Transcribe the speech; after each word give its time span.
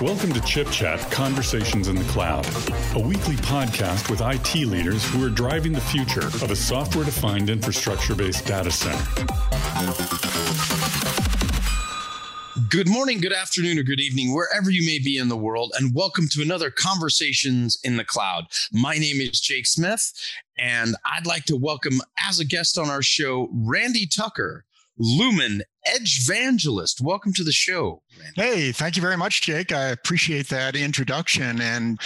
Welcome 0.00 0.32
to 0.32 0.40
Chip 0.40 0.70
Chat 0.70 0.98
Conversations 1.10 1.86
in 1.88 1.94
the 1.94 2.04
Cloud, 2.04 2.46
a 2.94 2.98
weekly 2.98 3.36
podcast 3.36 4.08
with 4.08 4.22
IT 4.22 4.66
leaders 4.66 5.04
who 5.04 5.22
are 5.22 5.28
driving 5.28 5.72
the 5.72 5.80
future 5.82 6.26
of 6.26 6.50
a 6.50 6.56
software 6.56 7.04
defined 7.04 7.50
infrastructure 7.50 8.14
based 8.14 8.46
data 8.46 8.70
center. 8.70 9.04
Good 12.70 12.88
morning, 12.88 13.20
good 13.20 13.34
afternoon, 13.34 13.78
or 13.78 13.82
good 13.82 14.00
evening, 14.00 14.32
wherever 14.32 14.70
you 14.70 14.86
may 14.86 15.00
be 15.00 15.18
in 15.18 15.28
the 15.28 15.36
world, 15.36 15.74
and 15.78 15.94
welcome 15.94 16.28
to 16.30 16.40
another 16.40 16.70
Conversations 16.70 17.78
in 17.84 17.98
the 17.98 18.04
Cloud. 18.04 18.46
My 18.72 18.96
name 18.96 19.20
is 19.20 19.38
Jake 19.38 19.66
Smith, 19.66 20.14
and 20.58 20.96
I'd 21.04 21.26
like 21.26 21.44
to 21.44 21.56
welcome 21.56 22.00
as 22.26 22.40
a 22.40 22.46
guest 22.46 22.78
on 22.78 22.88
our 22.88 23.02
show 23.02 23.50
Randy 23.52 24.06
Tucker, 24.06 24.64
Lumen 25.00 25.62
Edge 25.86 26.28
Evangelist. 26.28 27.00
Welcome 27.00 27.32
to 27.32 27.42
the 27.42 27.52
show. 27.52 28.02
Hey, 28.36 28.70
thank 28.70 28.96
you 28.96 29.02
very 29.02 29.16
much, 29.16 29.40
Jake. 29.40 29.72
I 29.72 29.88
appreciate 29.88 30.50
that 30.50 30.76
introduction. 30.76 31.58
And 31.62 31.98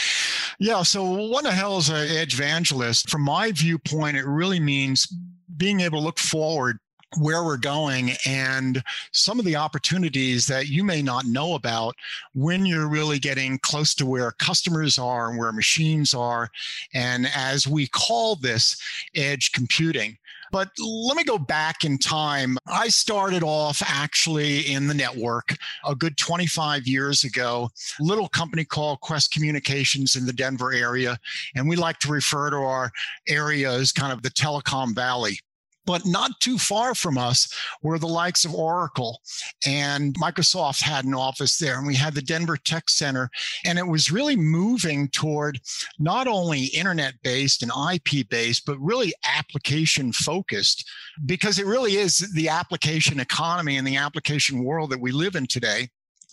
yeah, 0.60 0.84
so 0.84 1.02
what 1.04 1.42
the 1.42 1.50
hell 1.50 1.78
is 1.78 1.88
an 1.88 1.96
Edge 1.96 2.34
Evangelist? 2.34 3.10
From 3.10 3.22
my 3.22 3.50
viewpoint, 3.50 4.16
it 4.16 4.24
really 4.26 4.60
means 4.60 5.12
being 5.56 5.80
able 5.80 5.98
to 5.98 6.04
look 6.04 6.20
forward 6.20 6.78
where 7.18 7.44
we're 7.44 7.56
going 7.56 8.12
and 8.26 8.82
some 9.12 9.38
of 9.38 9.44
the 9.44 9.56
opportunities 9.56 10.46
that 10.46 10.68
you 10.68 10.84
may 10.84 11.02
not 11.02 11.26
know 11.26 11.54
about 11.54 11.94
when 12.34 12.64
you're 12.66 12.88
really 12.88 13.18
getting 13.18 13.58
close 13.58 13.94
to 13.94 14.06
where 14.06 14.32
customers 14.32 14.98
are 14.98 15.30
and 15.30 15.38
where 15.38 15.52
machines 15.52 16.14
are. 16.14 16.48
And 16.94 17.28
as 17.34 17.66
we 17.66 17.88
call 17.88 18.36
this 18.36 18.80
edge 19.16 19.52
computing, 19.52 20.16
but 20.54 20.70
let 20.78 21.16
me 21.16 21.24
go 21.24 21.36
back 21.36 21.84
in 21.84 21.98
time. 21.98 22.56
I 22.68 22.86
started 22.86 23.42
off 23.42 23.82
actually 23.84 24.60
in 24.72 24.86
the 24.86 24.94
network 24.94 25.56
a 25.84 25.96
good 25.96 26.16
25 26.16 26.86
years 26.86 27.24
ago, 27.24 27.70
little 27.98 28.28
company 28.28 28.64
called 28.64 29.00
Qwest 29.00 29.32
Communications 29.32 30.14
in 30.14 30.26
the 30.26 30.32
Denver 30.32 30.72
area. 30.72 31.18
And 31.56 31.68
we 31.68 31.74
like 31.74 31.98
to 31.98 32.08
refer 32.08 32.50
to 32.50 32.56
our 32.58 32.92
area 33.26 33.72
as 33.72 33.90
kind 33.90 34.12
of 34.12 34.22
the 34.22 34.30
telecom 34.30 34.94
valley. 34.94 35.40
But 35.86 36.06
not 36.06 36.40
too 36.40 36.58
far 36.58 36.94
from 36.94 37.18
us 37.18 37.52
were 37.82 37.98
the 37.98 38.06
likes 38.06 38.44
of 38.44 38.54
Oracle 38.54 39.20
and 39.66 40.14
Microsoft 40.14 40.80
had 40.82 41.04
an 41.04 41.14
office 41.14 41.58
there. 41.58 41.78
And 41.78 41.86
we 41.86 41.94
had 41.94 42.14
the 42.14 42.22
Denver 42.22 42.56
Tech 42.56 42.88
Center. 42.88 43.30
And 43.64 43.78
it 43.78 43.86
was 43.86 44.10
really 44.10 44.36
moving 44.36 45.08
toward 45.08 45.60
not 45.98 46.26
only 46.26 46.64
internet 46.66 47.14
based 47.22 47.62
and 47.62 47.72
IP 47.92 48.28
based, 48.28 48.64
but 48.66 48.78
really 48.78 49.12
application 49.24 50.12
focused 50.12 50.88
because 51.26 51.58
it 51.58 51.66
really 51.66 51.96
is 51.96 52.18
the 52.34 52.48
application 52.48 53.20
economy 53.20 53.76
and 53.76 53.86
the 53.86 53.96
application 53.96 54.64
world 54.64 54.90
that 54.90 55.00
we 55.00 55.12
live 55.12 55.34
in 55.34 55.46
today 55.46 55.88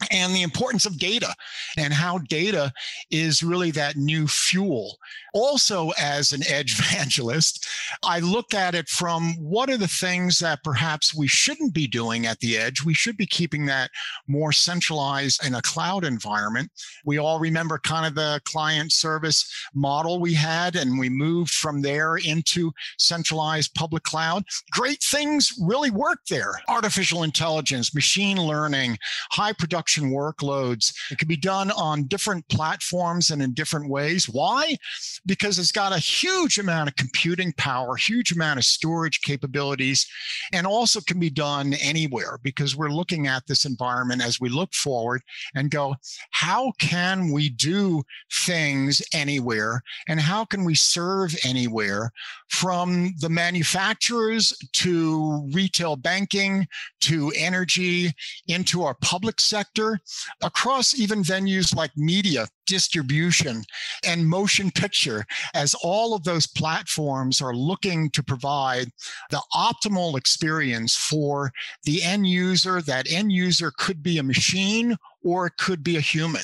and 0.10 0.34
the 0.34 0.42
importance 0.42 0.86
of 0.86 0.98
data 0.98 1.34
and 1.78 1.94
how 1.94 2.18
data 2.18 2.72
is 3.10 3.44
really 3.44 3.72
that 3.72 3.98
new 3.98 4.28
fuel. 4.28 4.98
Also, 5.34 5.92
as 6.00 6.34
an 6.34 6.42
edge 6.48 6.80
evangelist, 6.80 7.66
I 8.04 8.20
look 8.20 8.54
at 8.54 8.76
it 8.76 8.90
from 8.90 9.34
what 9.40 9.70
are 9.70 9.78
the 9.78 9.88
things 9.88 10.40
that 10.40 10.64
perhaps 10.64 11.16
we 11.16 11.28
shouldn't 11.28 11.74
be 11.74 11.88
doing 11.88 12.26
at 12.26 12.40
the 12.40 12.58
edge. 12.58 12.84
We 12.84 12.94
should 12.94 13.18
be 13.18 13.26
keeping 13.26 13.66
that 13.68 13.92
more 14.28 14.52
centralized 14.52 15.46
in 15.46 15.56
a 15.56 15.62
cloud 15.62 16.04
environment. 16.04 16.72
We 17.06 17.18
all 17.18 17.40
remember 17.40 17.80
kind 17.80 18.06
of 18.06 18.16
the 18.16 18.42
client 18.46 18.92
service 18.92 19.52
model 19.74 20.20
we 20.20 20.34
had, 20.34 20.76
and 20.76 20.98
we 20.98 21.10
moved 21.10 21.52
from 21.52 21.82
there 21.82 22.18
into 22.18 22.72
centralized 22.98 23.74
public 23.76 24.04
cloud. 24.04 24.44
Great 24.72 25.02
things 25.04 25.54
really 25.62 25.92
work 25.92 26.20
there 26.30 26.62
artificial 26.68 27.24
intelligence, 27.24 27.94
machine 27.94 28.38
learning, 28.38 28.98
high 29.32 29.54
production 29.54 29.91
production 29.92 30.12
workloads. 30.12 30.94
It 31.12 31.18
can 31.18 31.28
be 31.28 31.38
done 31.38 31.72
on 31.72 32.04
different 32.04 32.48
platforms 32.50 33.32
and 33.32 33.42
in 33.42 33.54
different 33.54 33.90
ways. 33.90 34.30
Why? 34.30 34.78
Because 35.26 35.60
it's 35.60 35.72
got 35.72 35.94
a 35.94 36.00
huge 36.00 36.58
amount 36.58 36.90
of 36.90 36.96
computing 36.96 37.54
power, 37.58 37.96
huge 37.96 38.32
amount 38.32 38.60
of 38.60 38.66
storage 38.66 39.22
capabilities, 39.22 40.08
and 40.54 40.66
also 40.66 41.02
can 41.02 41.20
be 41.20 41.30
done 41.30 41.74
anywhere 41.82 42.40
because 42.44 42.76
we're 42.76 42.90
looking 42.90 43.28
at 43.28 43.46
this 43.48 43.66
environment 43.66 44.22
as 44.22 44.40
we 44.40 44.50
look 44.50 44.74
forward 44.74 45.22
and 45.56 45.72
go, 45.72 45.96
how 46.32 46.72
can 46.80 47.32
we 47.32 47.50
do 47.50 48.04
things 48.32 49.02
anywhere? 49.14 49.82
And 50.08 50.20
how 50.20 50.46
can 50.46 50.64
we 50.64 50.76
serve 50.76 51.36
anywhere 51.44 52.12
from 52.50 53.14
the 53.20 53.30
manufacturers 53.30 54.54
to 54.74 55.50
retail 55.54 55.96
banking 55.96 56.68
to 57.02 57.32
energy 57.36 58.12
into 58.48 58.84
our 58.84 58.96
public 59.02 59.40
sector? 59.40 59.81
Sector 59.82 60.00
across 60.44 60.98
even 60.98 61.24
venues 61.24 61.76
like 61.76 61.92
media 61.96 62.48
distribution 62.68 63.64
and 64.06 64.28
motion 64.28 64.72
picture 64.72 65.26
as 65.54 65.76
all 65.84 66.14
of 66.14 66.24
those 66.24 66.48
platforms 66.48 67.42
are 67.42 67.56
looking 67.56 68.10
to 68.12 68.24
provide 68.24 68.88
the 69.30 69.42
optimal 69.54 70.18
experience 70.18 70.96
for 70.96 71.52
the 71.84 72.02
end 72.04 72.28
user 72.28 72.82
that 72.82 73.12
end 73.12 73.32
user 73.32 73.72
could 73.78 74.02
be 74.02 74.18
a 74.18 74.24
machine 74.24 74.96
or 75.24 75.48
it 75.48 75.54
could 75.58 75.84
be 75.84 75.98
a 75.98 76.02
human. 76.02 76.44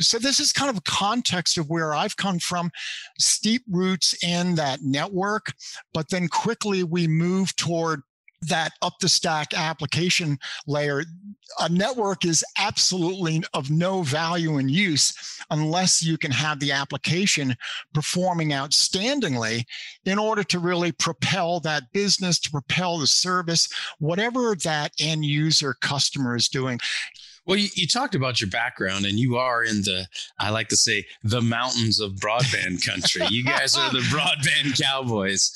So 0.00 0.18
this 0.18 0.40
is 0.40 0.52
kind 0.52 0.70
of 0.70 0.76
a 0.76 0.90
context 0.90 1.56
of 1.56 1.70
where 1.70 1.94
I've 1.94 2.16
come 2.16 2.38
from, 2.38 2.70
steep 3.18 3.62
roots 3.70 4.14
in 4.22 4.56
that 4.56 4.80
network, 4.82 5.52
but 5.94 6.10
then 6.10 6.28
quickly 6.28 6.82
we 6.82 7.06
move 7.06 7.54
toward 7.56 8.02
that 8.42 8.72
up 8.82 8.94
the 9.00 9.08
stack 9.08 9.52
application 9.54 10.38
layer, 10.66 11.04
a 11.60 11.68
network 11.68 12.24
is 12.24 12.44
absolutely 12.58 13.42
of 13.54 13.70
no 13.70 14.02
value 14.02 14.58
and 14.58 14.70
use 14.70 15.12
unless 15.50 16.02
you 16.02 16.18
can 16.18 16.30
have 16.30 16.60
the 16.60 16.72
application 16.72 17.54
performing 17.94 18.50
outstandingly 18.50 19.64
in 20.04 20.18
order 20.18 20.44
to 20.44 20.58
really 20.58 20.92
propel 20.92 21.60
that 21.60 21.84
business, 21.92 22.38
to 22.38 22.50
propel 22.50 22.98
the 22.98 23.06
service, 23.06 23.68
whatever 23.98 24.54
that 24.64 24.92
end 25.00 25.24
user 25.24 25.74
customer 25.80 26.36
is 26.36 26.48
doing. 26.48 26.78
Well, 27.46 27.56
you, 27.56 27.68
you, 27.74 27.86
talked 27.86 28.14
about 28.14 28.42
your 28.42 28.50
background, 28.50 29.06
and 29.06 29.18
you 29.18 29.38
are 29.38 29.64
in 29.64 29.80
the, 29.80 30.06
I 30.38 30.50
like 30.50 30.68
to 30.68 30.76
say, 30.76 31.06
the 31.24 31.40
mountains 31.40 31.98
of 31.98 32.12
broadband 32.12 32.86
country. 32.86 33.22
You 33.30 33.42
guys 33.42 33.74
are 33.74 33.90
the 33.90 34.00
broadband 34.12 34.78
cowboys 34.78 35.50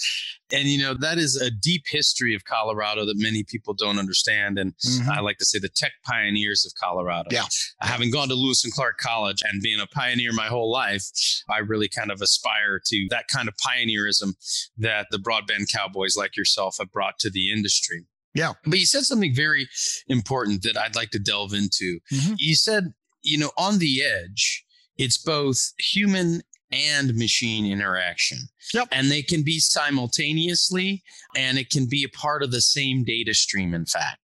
and 0.52 0.68
you 0.68 0.82
know 0.82 0.94
that 0.94 1.18
is 1.18 1.36
a 1.36 1.50
deep 1.50 1.84
history 1.86 2.34
of 2.34 2.44
Colorado 2.44 3.04
that 3.06 3.16
many 3.16 3.42
people 3.44 3.74
don't 3.74 3.98
understand. 3.98 4.58
And 4.58 4.74
mm-hmm. 4.76 5.10
I 5.10 5.20
like 5.20 5.38
to 5.38 5.44
say 5.44 5.58
the 5.58 5.68
tech 5.68 5.92
pioneers 6.04 6.64
of 6.64 6.72
Colorado. 6.74 7.28
Yeah, 7.30 7.44
having 7.80 8.10
gone 8.10 8.28
to 8.28 8.34
Lewis 8.34 8.64
and 8.64 8.72
Clark 8.72 8.98
College 8.98 9.42
and 9.44 9.62
being 9.62 9.80
a 9.80 9.86
pioneer 9.86 10.32
my 10.32 10.46
whole 10.46 10.70
life, 10.70 11.04
I 11.48 11.58
really 11.58 11.88
kind 11.88 12.10
of 12.10 12.20
aspire 12.20 12.80
to 12.84 13.06
that 13.10 13.24
kind 13.28 13.48
of 13.48 13.54
pioneerism 13.56 14.34
that 14.78 15.06
the 15.10 15.18
broadband 15.18 15.72
cowboys 15.72 16.16
like 16.16 16.36
yourself 16.36 16.76
have 16.78 16.92
brought 16.92 17.18
to 17.20 17.30
the 17.30 17.50
industry. 17.50 18.04
Yeah, 18.34 18.52
but 18.64 18.78
you 18.78 18.86
said 18.86 19.04
something 19.04 19.34
very 19.34 19.68
important 20.08 20.62
that 20.62 20.78
I'd 20.78 20.96
like 20.96 21.10
to 21.10 21.18
delve 21.18 21.52
into. 21.52 22.00
Mm-hmm. 22.12 22.34
You 22.38 22.54
said, 22.54 22.92
you 23.22 23.38
know, 23.38 23.50
on 23.58 23.78
the 23.78 24.02
edge, 24.02 24.64
it's 24.96 25.18
both 25.18 25.72
human 25.78 26.42
and 26.72 27.14
machine 27.14 27.70
interaction. 27.70 28.38
Yep. 28.74 28.88
And 28.92 29.10
they 29.10 29.22
can 29.22 29.42
be 29.42 29.60
simultaneously, 29.60 31.02
and 31.36 31.58
it 31.58 31.70
can 31.70 31.86
be 31.88 32.04
a 32.04 32.16
part 32.16 32.42
of 32.42 32.50
the 32.50 32.60
same 32.60 33.04
data 33.04 33.34
stream, 33.34 33.74
in 33.74 33.86
fact. 33.86 34.18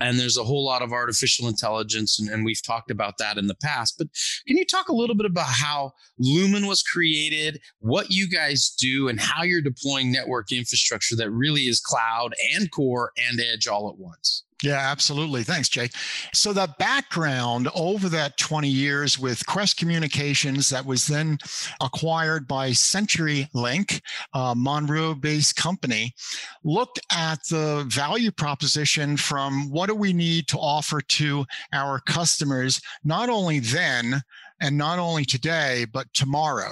And 0.00 0.18
there's 0.18 0.36
a 0.36 0.44
whole 0.44 0.64
lot 0.64 0.82
of 0.82 0.92
artificial 0.92 1.48
intelligence, 1.48 2.18
and, 2.20 2.28
and, 2.28 2.44
we've 2.44 2.62
talked 2.62 2.90
about 2.90 3.16
that 3.18 3.38
in 3.38 3.46
the 3.46 3.54
past. 3.54 3.94
But 3.96 4.08
can 4.46 4.58
you 4.58 4.66
talk 4.66 4.88
a 4.88 4.94
little 4.94 5.16
bit 5.16 5.24
about 5.26 5.46
how 5.46 5.92
Lumen 6.18 6.66
was 6.66 6.82
created, 6.82 7.60
what 7.78 8.10
you 8.10 8.28
guys 8.28 8.74
do, 8.78 9.08
and 9.08 9.18
how 9.18 9.44
you're 9.44 9.62
deploying 9.62 10.12
network 10.12 10.52
infrastructure 10.52 11.16
that 11.16 11.30
really 11.30 11.62
is 11.62 11.80
cloud 11.80 12.34
and 12.54 12.70
core 12.70 13.12
and 13.16 13.40
edge 13.40 13.66
all 13.66 13.88
at 13.88 13.96
once? 13.96 14.44
Yeah, 14.62 14.78
absolutely. 14.78 15.42
Thanks, 15.42 15.68
Jay. 15.68 15.88
So 16.32 16.52
the 16.52 16.72
background 16.78 17.68
over 17.74 18.08
that 18.10 18.38
20 18.38 18.68
years 18.68 19.18
with 19.18 19.44
Qwest 19.46 19.76
Communications 19.76 20.68
that 20.68 20.86
was 20.86 21.06
then 21.06 21.38
acquired 21.80 22.46
by 22.46 22.70
CenturyLink, 22.70 24.00
a 24.34 24.54
Monroe-based 24.56 25.56
company, 25.56 26.14
looked 26.62 27.00
at 27.10 27.40
the 27.50 27.84
value 27.88 28.30
proposition 28.30 29.16
from 29.16 29.68
what 29.70 29.88
do 29.88 29.96
we 29.96 30.12
need 30.12 30.46
to 30.48 30.58
offer 30.58 31.00
to 31.00 31.44
our 31.72 32.00
customers, 32.06 32.80
not 33.02 33.28
only 33.28 33.58
then 33.58 34.22
and 34.60 34.78
not 34.78 35.00
only 35.00 35.24
today, 35.24 35.86
but 35.92 36.06
tomorrow. 36.14 36.70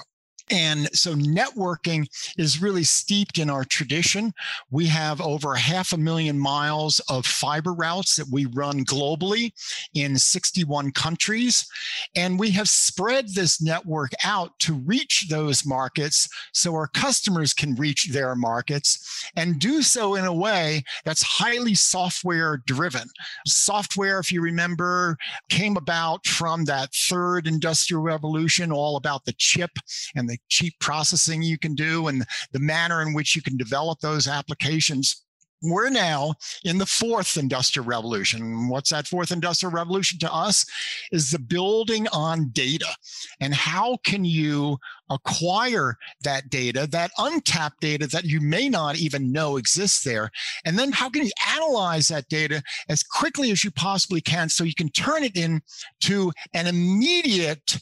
And 0.50 0.88
so 0.92 1.14
networking 1.14 2.08
is 2.36 2.60
really 2.60 2.82
steeped 2.82 3.38
in 3.38 3.48
our 3.48 3.64
tradition. 3.64 4.34
We 4.70 4.86
have 4.86 5.20
over 5.20 5.54
half 5.54 5.92
a 5.92 5.96
million 5.96 6.38
miles 6.38 7.00
of 7.08 7.24
fiber 7.24 7.72
routes 7.72 8.16
that 8.16 8.26
we 8.30 8.46
run 8.46 8.84
globally 8.84 9.52
in 9.94 10.18
61 10.18 10.90
countries. 10.92 11.68
And 12.16 12.38
we 12.38 12.50
have 12.52 12.68
spread 12.68 13.28
this 13.34 13.62
network 13.62 14.10
out 14.24 14.58
to 14.60 14.74
reach 14.74 15.26
those 15.28 15.64
markets 15.64 16.28
so 16.52 16.74
our 16.74 16.88
customers 16.88 17.54
can 17.54 17.74
reach 17.76 18.08
their 18.10 18.34
markets 18.34 19.24
and 19.36 19.60
do 19.60 19.82
so 19.82 20.16
in 20.16 20.24
a 20.24 20.34
way 20.34 20.82
that's 21.04 21.22
highly 21.22 21.74
software 21.74 22.62
driven. 22.66 23.08
Software, 23.46 24.18
if 24.18 24.32
you 24.32 24.40
remember, 24.40 25.16
came 25.48 25.76
about 25.76 26.26
from 26.26 26.64
that 26.64 26.92
third 26.92 27.46
industrial 27.46 28.02
revolution, 28.02 28.72
all 28.72 28.96
about 28.96 29.24
the 29.24 29.34
chip 29.38 29.70
and 30.16 30.28
the 30.28 30.39
cheap 30.48 30.74
processing 30.80 31.42
you 31.42 31.58
can 31.58 31.74
do 31.74 32.08
and 32.08 32.24
the 32.52 32.58
manner 32.58 33.02
in 33.02 33.14
which 33.14 33.36
you 33.36 33.42
can 33.42 33.56
develop 33.56 34.00
those 34.00 34.26
applications 34.26 35.24
we're 35.62 35.90
now 35.90 36.34
in 36.64 36.78
the 36.78 36.86
fourth 36.86 37.36
industrial 37.36 37.86
revolution. 37.86 38.68
What's 38.68 38.90
that 38.90 39.06
fourth 39.06 39.30
industrial 39.30 39.72
revolution 39.72 40.18
to 40.20 40.32
us? 40.32 40.64
Is 41.12 41.30
the 41.30 41.38
building 41.38 42.08
on 42.12 42.48
data. 42.52 42.88
And 43.40 43.54
how 43.54 43.98
can 44.04 44.24
you 44.24 44.78
acquire 45.10 45.96
that 46.22 46.48
data, 46.48 46.86
that 46.92 47.10
untapped 47.18 47.80
data 47.80 48.06
that 48.08 48.24
you 48.24 48.40
may 48.40 48.68
not 48.68 48.96
even 48.96 49.32
know 49.32 49.56
exists 49.56 50.02
there? 50.02 50.30
And 50.64 50.78
then 50.78 50.92
how 50.92 51.10
can 51.10 51.24
you 51.24 51.32
analyze 51.54 52.08
that 52.08 52.28
data 52.28 52.62
as 52.88 53.02
quickly 53.02 53.50
as 53.50 53.62
you 53.62 53.70
possibly 53.70 54.20
can 54.20 54.48
so 54.48 54.64
you 54.64 54.74
can 54.74 54.90
turn 54.90 55.24
it 55.24 55.36
into 55.36 56.32
an 56.54 56.66
immediate 56.66 57.80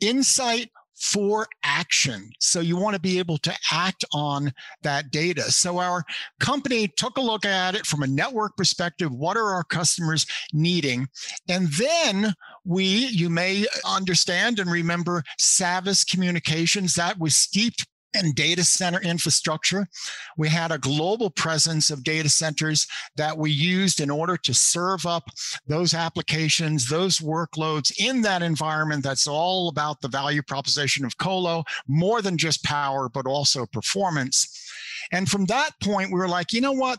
insight 0.00 0.70
for 0.96 1.46
action. 1.62 2.30
So 2.40 2.60
you 2.60 2.76
want 2.76 2.94
to 2.94 3.00
be 3.00 3.18
able 3.18 3.38
to 3.38 3.54
act 3.70 4.04
on 4.12 4.52
that 4.82 5.10
data. 5.10 5.42
So 5.42 5.78
our 5.78 6.04
company 6.40 6.88
took 6.88 7.18
a 7.18 7.20
look 7.20 7.44
at 7.44 7.74
it 7.74 7.86
from 7.86 8.02
a 8.02 8.06
network 8.06 8.56
perspective. 8.56 9.12
What 9.12 9.36
are 9.36 9.54
our 9.54 9.64
customers 9.64 10.26
needing? 10.52 11.06
And 11.48 11.68
then 11.72 12.34
we, 12.64 12.84
you 12.84 13.28
may 13.28 13.66
understand 13.84 14.58
and 14.58 14.70
remember 14.70 15.22
Savvis 15.38 16.08
Communications 16.08 16.94
that 16.94 17.18
was 17.18 17.36
steeped 17.36 17.86
and 18.16 18.34
data 18.34 18.64
center 18.64 19.00
infrastructure. 19.00 19.86
We 20.36 20.48
had 20.48 20.72
a 20.72 20.78
global 20.78 21.30
presence 21.30 21.90
of 21.90 22.04
data 22.04 22.28
centers 22.28 22.86
that 23.16 23.36
we 23.36 23.50
used 23.50 24.00
in 24.00 24.10
order 24.10 24.36
to 24.38 24.54
serve 24.54 25.06
up 25.06 25.30
those 25.66 25.94
applications, 25.94 26.88
those 26.88 27.18
workloads 27.18 27.92
in 27.98 28.22
that 28.22 28.42
environment 28.42 29.02
that's 29.02 29.26
all 29.26 29.68
about 29.68 30.00
the 30.00 30.08
value 30.08 30.42
proposition 30.42 31.04
of 31.04 31.18
Colo, 31.18 31.64
more 31.86 32.22
than 32.22 32.38
just 32.38 32.64
power, 32.64 33.08
but 33.08 33.26
also 33.26 33.66
performance. 33.66 34.70
And 35.12 35.28
from 35.28 35.44
that 35.46 35.70
point, 35.82 36.10
we 36.10 36.18
were 36.18 36.28
like, 36.28 36.52
you 36.52 36.60
know 36.60 36.72
what? 36.72 36.98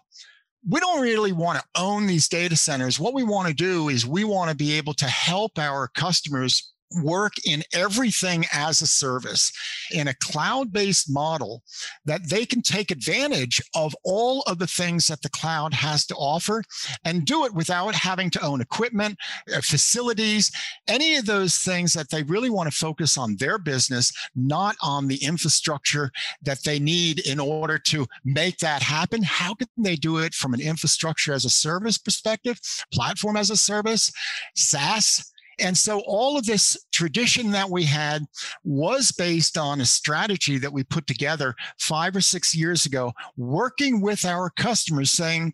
we 0.69 0.79
don't 0.79 1.01
really 1.01 1.31
want 1.31 1.59
to 1.59 1.81
own 1.81 2.07
these 2.07 2.27
data 2.27 2.55
centers. 2.55 2.99
What 2.99 3.13
we 3.13 3.23
want 3.23 3.47
to 3.47 3.53
do 3.53 3.89
is 3.89 4.05
we 4.05 4.23
want 4.23 4.49
to 4.49 4.55
be 4.55 4.73
able 4.73 4.93
to 4.95 5.05
help 5.05 5.57
our 5.57 5.87
customers 5.87 6.73
work 7.03 7.33
in 7.45 7.63
everything 7.73 8.45
as 8.53 8.81
a 8.81 8.87
service 8.87 9.51
in 9.91 10.07
a 10.07 10.13
cloud 10.15 10.71
based 10.71 11.11
model 11.11 11.63
that 12.05 12.29
they 12.29 12.45
can 12.45 12.61
take 12.61 12.91
advantage 12.91 13.61
of 13.75 13.95
all 14.03 14.41
of 14.43 14.59
the 14.59 14.67
things 14.67 15.07
that 15.07 15.21
the 15.21 15.29
cloud 15.29 15.73
has 15.73 16.05
to 16.05 16.15
offer 16.15 16.63
and 17.03 17.25
do 17.25 17.45
it 17.45 17.53
without 17.53 17.93
having 17.95 18.29
to 18.29 18.43
own 18.43 18.61
equipment, 18.61 19.17
uh, 19.53 19.61
facilities, 19.61 20.51
any 20.87 21.15
of 21.15 21.25
those 21.25 21.57
things 21.57 21.93
that 21.93 22.09
they 22.09 22.23
really 22.23 22.49
want 22.49 22.69
to 22.69 22.77
focus 22.77 23.17
on 23.17 23.35
their 23.37 23.57
business, 23.57 24.11
not 24.35 24.75
on 24.81 25.07
the 25.07 25.23
infrastructure 25.23 26.11
that 26.41 26.63
they 26.63 26.79
need 26.79 27.19
in 27.27 27.39
order 27.39 27.77
to 27.77 28.05
make 28.23 28.57
that 28.57 28.81
happen. 28.81 29.21
How 29.23 29.53
can 29.53 29.67
they 29.77 29.95
do 29.95 30.17
it 30.17 30.33
from 30.33 30.53
an 30.53 30.61
infrastructure 30.61 31.33
as 31.33 31.45
a 31.45 31.49
service 31.49 31.97
perspective, 31.97 32.59
platform 32.93 33.37
as 33.37 33.49
a 33.49 33.57
service, 33.57 34.11
SaaS? 34.55 35.31
And 35.59 35.77
so 35.77 36.01
all 36.01 36.37
of 36.37 36.45
this 36.45 36.77
tradition 36.91 37.51
that 37.51 37.69
we 37.69 37.83
had 37.83 38.23
was 38.63 39.11
based 39.11 39.57
on 39.57 39.81
a 39.81 39.85
strategy 39.85 40.57
that 40.57 40.73
we 40.73 40.83
put 40.83 41.07
together 41.07 41.55
five 41.79 42.15
or 42.15 42.21
six 42.21 42.55
years 42.55 42.85
ago, 42.85 43.13
working 43.35 44.01
with 44.01 44.25
our 44.25 44.49
customers 44.49 45.11
saying, 45.11 45.53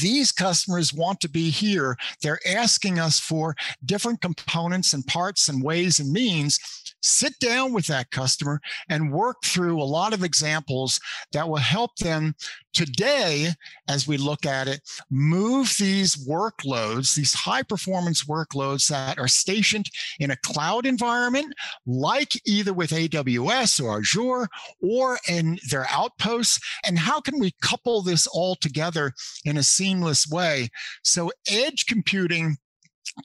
these 0.00 0.32
customers 0.32 0.94
want 0.94 1.20
to 1.20 1.28
be 1.28 1.50
here. 1.50 1.96
They're 2.22 2.40
asking 2.46 2.98
us 2.98 3.20
for 3.20 3.54
different 3.84 4.22
components 4.22 4.94
and 4.94 5.06
parts 5.06 5.48
and 5.48 5.62
ways 5.62 6.00
and 6.00 6.10
means 6.10 6.58
sit 7.02 7.38
down 7.38 7.72
with 7.72 7.86
that 7.88 8.10
customer 8.10 8.60
and 8.88 9.12
work 9.12 9.36
through 9.44 9.80
a 9.80 9.84
lot 9.84 10.14
of 10.14 10.24
examples 10.24 10.98
that 11.32 11.48
will 11.48 11.56
help 11.56 11.96
them 11.96 12.34
today, 12.74 13.50
as 13.88 14.06
we 14.06 14.16
look 14.16 14.44
at 14.44 14.68
it, 14.68 14.80
move 15.10 15.74
these 15.78 16.16
workloads, 16.28 17.14
these 17.14 17.32
high 17.32 17.62
performance 17.62 18.24
workloads 18.24 18.88
that 18.88 19.18
are 19.18 19.28
stationed 19.28 19.86
in 20.20 20.30
a 20.30 20.36
cloud 20.38 20.86
environment, 20.86 21.54
like 21.86 22.32
either 22.46 22.72
with 22.72 22.90
AWS 22.90 23.82
or 23.82 23.98
Azure 23.98 24.48
or 24.82 25.18
in 25.28 25.58
their 25.70 25.86
outposts. 25.90 26.60
And 26.84 26.98
how 26.98 27.20
can 27.20 27.38
we 27.38 27.52
couple 27.62 28.02
this 28.02 28.26
all 28.26 28.56
together 28.56 29.12
in 29.44 29.56
a 29.56 29.62
seamless 29.62 30.28
way? 30.28 30.68
So, 31.02 31.30
edge 31.48 31.86
computing 31.86 32.56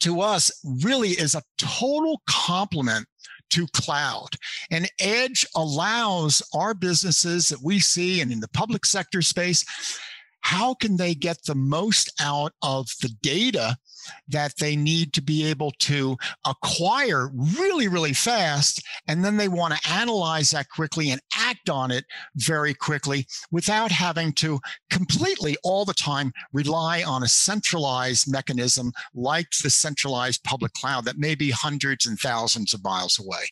to 0.01 0.21
us 0.21 0.51
really 0.83 1.09
is 1.09 1.35
a 1.35 1.43
total 1.57 2.21
complement 2.27 3.07
to 3.49 3.67
cloud. 3.67 4.29
And 4.71 4.89
Edge 4.99 5.45
allows 5.55 6.41
our 6.53 6.73
businesses 6.73 7.47
that 7.49 7.61
we 7.63 7.79
see 7.79 8.21
and 8.21 8.31
in 8.31 8.39
the 8.39 8.47
public 8.49 8.85
sector 8.85 9.21
space, 9.21 9.65
how 10.41 10.73
can 10.73 10.97
they 10.97 11.13
get 11.13 11.43
the 11.45 11.55
most 11.55 12.11
out 12.21 12.53
of 12.61 12.87
the 13.01 13.09
data 13.21 13.77
that 14.27 14.57
they 14.57 14.75
need 14.75 15.13
to 15.13 15.21
be 15.21 15.45
able 15.45 15.71
to 15.79 16.17
acquire 16.45 17.29
really, 17.57 17.87
really 17.87 18.13
fast. 18.13 18.81
And 19.07 19.23
then 19.23 19.37
they 19.37 19.47
want 19.47 19.73
to 19.73 19.91
analyze 19.91 20.51
that 20.51 20.69
quickly 20.69 21.11
and 21.11 21.21
act 21.35 21.69
on 21.69 21.91
it 21.91 22.05
very 22.35 22.73
quickly 22.73 23.27
without 23.51 23.91
having 23.91 24.33
to 24.33 24.59
completely 24.89 25.57
all 25.63 25.85
the 25.85 25.93
time 25.93 26.31
rely 26.53 27.03
on 27.03 27.23
a 27.23 27.27
centralized 27.27 28.31
mechanism 28.31 28.91
like 29.13 29.47
the 29.63 29.69
centralized 29.69 30.43
public 30.43 30.73
cloud 30.73 31.05
that 31.05 31.17
may 31.17 31.35
be 31.35 31.51
hundreds 31.51 32.05
and 32.05 32.19
thousands 32.19 32.73
of 32.73 32.83
miles 32.83 33.19
away. 33.19 33.49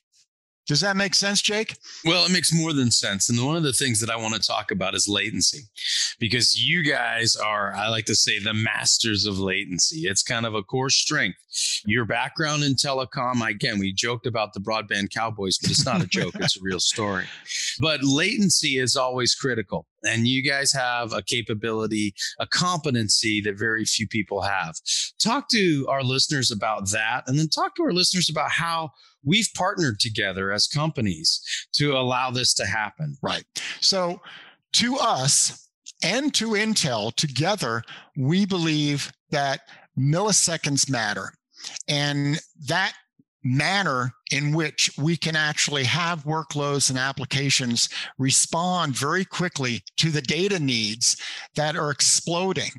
Does 0.67 0.81
that 0.81 0.97
make 0.97 1.15
sense, 1.15 1.41
Jake? 1.41 1.77
Well, 2.03 2.25
it 2.25 2.31
makes 2.31 2.53
more 2.53 2.73
than 2.73 2.91
sense. 2.91 3.29
And 3.29 3.43
one 3.43 3.55
of 3.55 3.63
the 3.63 3.71
things 3.71 4.01
that 4.01 4.09
I 4.09 4.17
want 4.17 4.33
to 4.33 4.39
talk 4.39 4.71
about 4.71 4.95
is 4.95 5.07
latency 5.07 5.61
because 6.19 6.61
you 6.61 6.83
guys 6.83 7.37
are, 7.37 7.73
I 7.73 7.87
like 7.87 8.05
to 8.05 8.15
say, 8.15 8.39
the 8.39 8.53
masters 8.53 9.25
of 9.25 9.39
latency. 9.39 10.01
It's 10.01 10.23
kind 10.23 10.45
of 10.45 10.55
a 10.55 10.63
core 10.63 10.89
strength. 10.89 11.37
Your 11.85 12.03
background 12.03 12.63
in 12.63 12.73
telecom, 12.73 13.47
again, 13.47 13.79
we 13.79 13.93
joked 13.93 14.27
about 14.27 14.53
the 14.53 14.59
broadband 14.59 15.13
cowboys, 15.13 15.57
but 15.57 15.71
it's 15.71 15.85
not 15.85 16.03
a 16.03 16.07
joke, 16.07 16.35
it's 16.35 16.57
a 16.57 16.61
real 16.61 16.81
story. 16.81 17.25
But 17.79 18.03
latency 18.03 18.77
is 18.77 18.95
always 18.95 19.33
critical. 19.33 19.87
And 20.05 20.27
you 20.27 20.43
guys 20.43 20.71
have 20.73 21.13
a 21.13 21.23
capability, 21.23 22.13
a 22.39 22.45
competency 22.45 23.41
that 23.41 23.57
very 23.57 23.85
few 23.85 24.07
people 24.07 24.41
have. 24.41 24.75
Talk 25.17 25.49
to 25.49 25.87
our 25.89 26.03
listeners 26.03 26.51
about 26.51 26.89
that, 26.91 27.23
and 27.27 27.39
then 27.39 27.49
talk 27.49 27.75
to 27.75 27.83
our 27.83 27.93
listeners 27.93 28.29
about 28.29 28.51
how 28.51 28.91
we've 29.27 29.49
partnered 29.55 29.99
together 29.99 30.51
as 30.51 30.67
companies 30.67 31.41
to 31.73 31.97
allow 31.97 32.31
this 32.31 32.53
to 32.55 32.65
happen. 32.65 33.15
Right. 33.21 33.43
So, 33.81 34.21
to 34.73 34.97
us 34.97 35.69
and 36.03 36.33
to 36.35 36.49
Intel 36.51 37.13
together, 37.15 37.83
we 38.17 38.45
believe 38.45 39.11
that 39.31 39.61
milliseconds 39.97 40.89
matter. 40.89 41.31
And 41.87 42.39
that 42.67 42.93
manner 43.43 44.11
in 44.31 44.53
which 44.53 44.91
we 44.97 45.15
can 45.15 45.35
actually 45.35 45.83
have 45.85 46.25
workloads 46.25 46.89
and 46.89 46.99
applications 46.99 47.89
respond 48.17 48.95
very 48.95 49.23
quickly 49.23 49.81
to 49.95 50.11
the 50.11 50.21
data 50.21 50.59
needs 50.59 51.17
that 51.55 51.75
are 51.75 51.89
exploding 51.89 52.71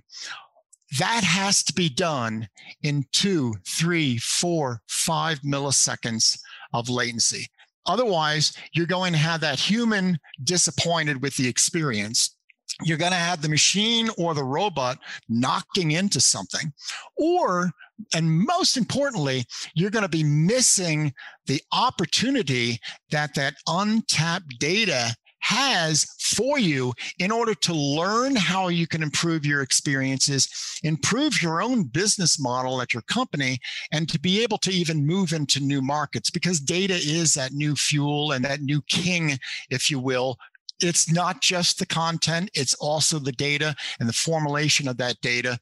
that 0.99 1.23
has 1.23 1.62
to 1.64 1.73
be 1.75 1.88
done 1.88 2.49
in 2.83 3.04
two, 3.12 3.54
three, 3.66 4.16
four, 4.18 4.80
five 4.88 5.40
milliseconds 5.40 6.38
of 6.73 6.88
latency. 6.88 7.47
Otherwise, 7.87 8.52
you're 8.73 8.87
going 8.87 9.12
to 9.12 9.18
have 9.18 9.40
that 9.40 9.59
human 9.59 10.18
disappointed 10.45 11.23
with 11.23 11.37
the 11.37 11.49
experience. 11.49 12.37
You're 12.83 12.99
going 12.99 13.12
to 13.12 13.18
have 13.18 13.42
the 13.42 13.49
machine 13.49 14.09
or 14.18 14.35
the 14.35 14.45
robot 14.45 14.99
knocking 15.28 15.92
into 15.92 16.21
something. 16.21 16.73
Or, 17.16 17.71
and 18.14 18.30
most 18.30 18.76
importantly, 18.76 19.45
you're 19.75 19.90
going 19.90 20.04
to 20.04 20.09
be 20.09 20.23
missing 20.23 21.12
the 21.47 21.61
opportunity 21.73 22.78
that 23.11 23.35
that 23.35 23.54
untapped 23.66 24.59
data 24.59 25.16
has 25.40 26.07
for 26.21 26.59
you 26.59 26.92
in 27.18 27.30
order 27.30 27.54
to 27.54 27.73
learn 27.73 28.37
how 28.37 28.68
you 28.68 28.87
can 28.87 29.02
improve 29.02 29.47
your 29.47 29.62
experiences, 29.62 30.49
improve 30.83 31.42
your 31.42 31.62
own 31.62 31.85
business 31.85 32.40
model 32.40 32.80
at 32.83 32.92
your 32.92 33.02
company, 33.02 33.59
and 33.92 34.09
to 34.09 34.18
be 34.18 34.42
able 34.42 34.59
to 34.59 34.71
even 34.71 35.07
move 35.07 35.33
into 35.33 35.61
new 35.61 35.80
markets 35.80 36.30
because 36.30 36.61
data 36.61 36.95
is 36.95 37.35
that 37.35 37.52
new 37.52 37.75
fuel 37.75 38.33
and 38.33 38.45
that 38.45 38.62
new 38.62 38.83
king, 38.88 39.38
if 39.71 39.90
you 39.90 39.99
will, 39.99 40.37
it's 40.80 41.11
not 41.11 41.40
just 41.40 41.78
the 41.78 41.87
content, 41.87 42.50
it's 42.54 42.75
also 42.75 43.18
the 43.18 43.33
data 43.33 43.75
and 43.99 44.09
the 44.09 44.12
formulation 44.12 44.87
of 44.87 44.97
that 44.99 45.21
data. 45.23 45.59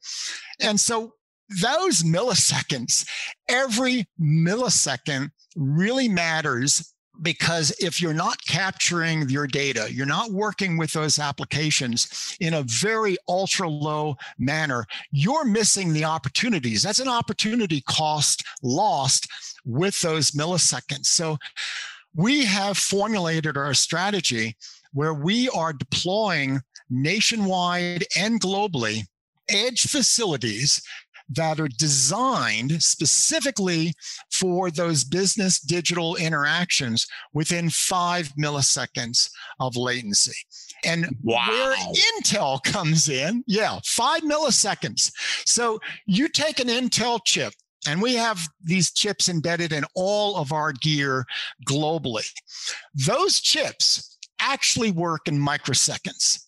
And 0.60 0.78
so 0.78 1.14
those 1.62 2.02
milliseconds, 2.02 3.06
every 3.48 4.06
millisecond 4.20 5.30
really 5.54 6.08
matters 6.08 6.92
because 7.22 7.70
if 7.80 8.00
you're 8.00 8.14
not 8.14 8.44
capturing 8.46 9.28
your 9.28 9.46
data, 9.46 9.88
you're 9.92 10.06
not 10.06 10.30
working 10.30 10.76
with 10.76 10.92
those 10.92 11.18
applications 11.18 12.36
in 12.40 12.54
a 12.54 12.62
very 12.62 13.16
ultra 13.28 13.68
low 13.68 14.16
manner, 14.38 14.86
you're 15.10 15.44
missing 15.44 15.92
the 15.92 16.04
opportunities. 16.04 16.82
That's 16.82 16.98
an 16.98 17.08
opportunity 17.08 17.82
cost 17.82 18.44
lost 18.62 19.28
with 19.64 20.00
those 20.00 20.32
milliseconds. 20.32 21.06
So 21.06 21.38
we 22.14 22.44
have 22.44 22.78
formulated 22.78 23.56
our 23.56 23.74
strategy 23.74 24.56
where 24.92 25.14
we 25.14 25.48
are 25.50 25.72
deploying 25.72 26.60
nationwide 26.88 28.04
and 28.16 28.40
globally 28.40 29.02
edge 29.48 29.82
facilities 29.82 30.82
that 31.28 31.60
are 31.60 31.68
designed 31.68 32.82
specifically 32.82 33.92
for 34.30 34.70
those 34.70 35.04
business 35.04 35.60
digital 35.60 36.16
interactions 36.16 37.06
within 37.32 37.70
five 37.70 38.32
milliseconds 38.38 39.28
of 39.60 39.76
latency. 39.76 40.36
And 40.84 41.06
wow. 41.22 41.46
where 41.48 41.76
Intel 42.20 42.62
comes 42.62 43.08
in, 43.08 43.42
yeah, 43.46 43.78
five 43.84 44.22
milliseconds. 44.22 45.10
So 45.46 45.80
you 46.06 46.28
take 46.28 46.60
an 46.60 46.68
Intel 46.68 47.20
chip, 47.24 47.52
and 47.88 48.00
we 48.00 48.14
have 48.14 48.48
these 48.62 48.92
chips 48.92 49.28
embedded 49.28 49.72
in 49.72 49.84
all 49.94 50.36
of 50.36 50.52
our 50.52 50.72
gear 50.72 51.24
globally. 51.68 52.28
Those 52.94 53.40
chips 53.40 54.18
actually 54.38 54.90
work 54.90 55.28
in 55.28 55.38
microseconds 55.38 56.45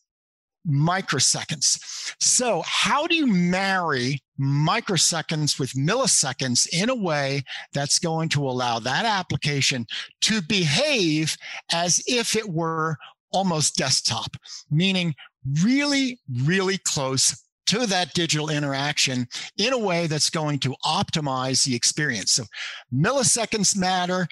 microseconds. 0.69 2.15
So, 2.21 2.63
how 2.67 3.07
do 3.07 3.15
you 3.15 3.27
marry 3.27 4.23
microseconds 4.41 5.59
with 5.59 5.73
milliseconds 5.73 6.69
in 6.73 6.91
a 6.91 6.95
way 6.95 7.43
that's 7.73 7.99
going 7.99 8.29
to 8.31 8.49
allow 8.49 8.79
that 8.81 9.05
application 9.05 9.87
to 10.23 10.41
behave 10.43 11.37
as 11.73 12.03
if 12.07 12.37
it 12.37 12.49
were 12.49 12.97
almost 13.33 13.77
desktop, 13.77 14.37
meaning 14.71 15.15
really, 15.63 16.19
really 16.45 16.79
close 16.79 17.45
to 17.69 17.87
that 17.87 18.15
digital 18.15 18.49
interaction 18.49 19.27
in 19.57 19.73
a 19.73 19.79
way 19.79 20.07
that's 20.07 20.31
going 20.31 20.59
to 20.61 20.75
optimize 20.85 21.65
the 21.65 21.75
experience. 21.75 22.33
So 22.33 22.45
milliseconds 22.93 23.77
matter. 23.77 24.27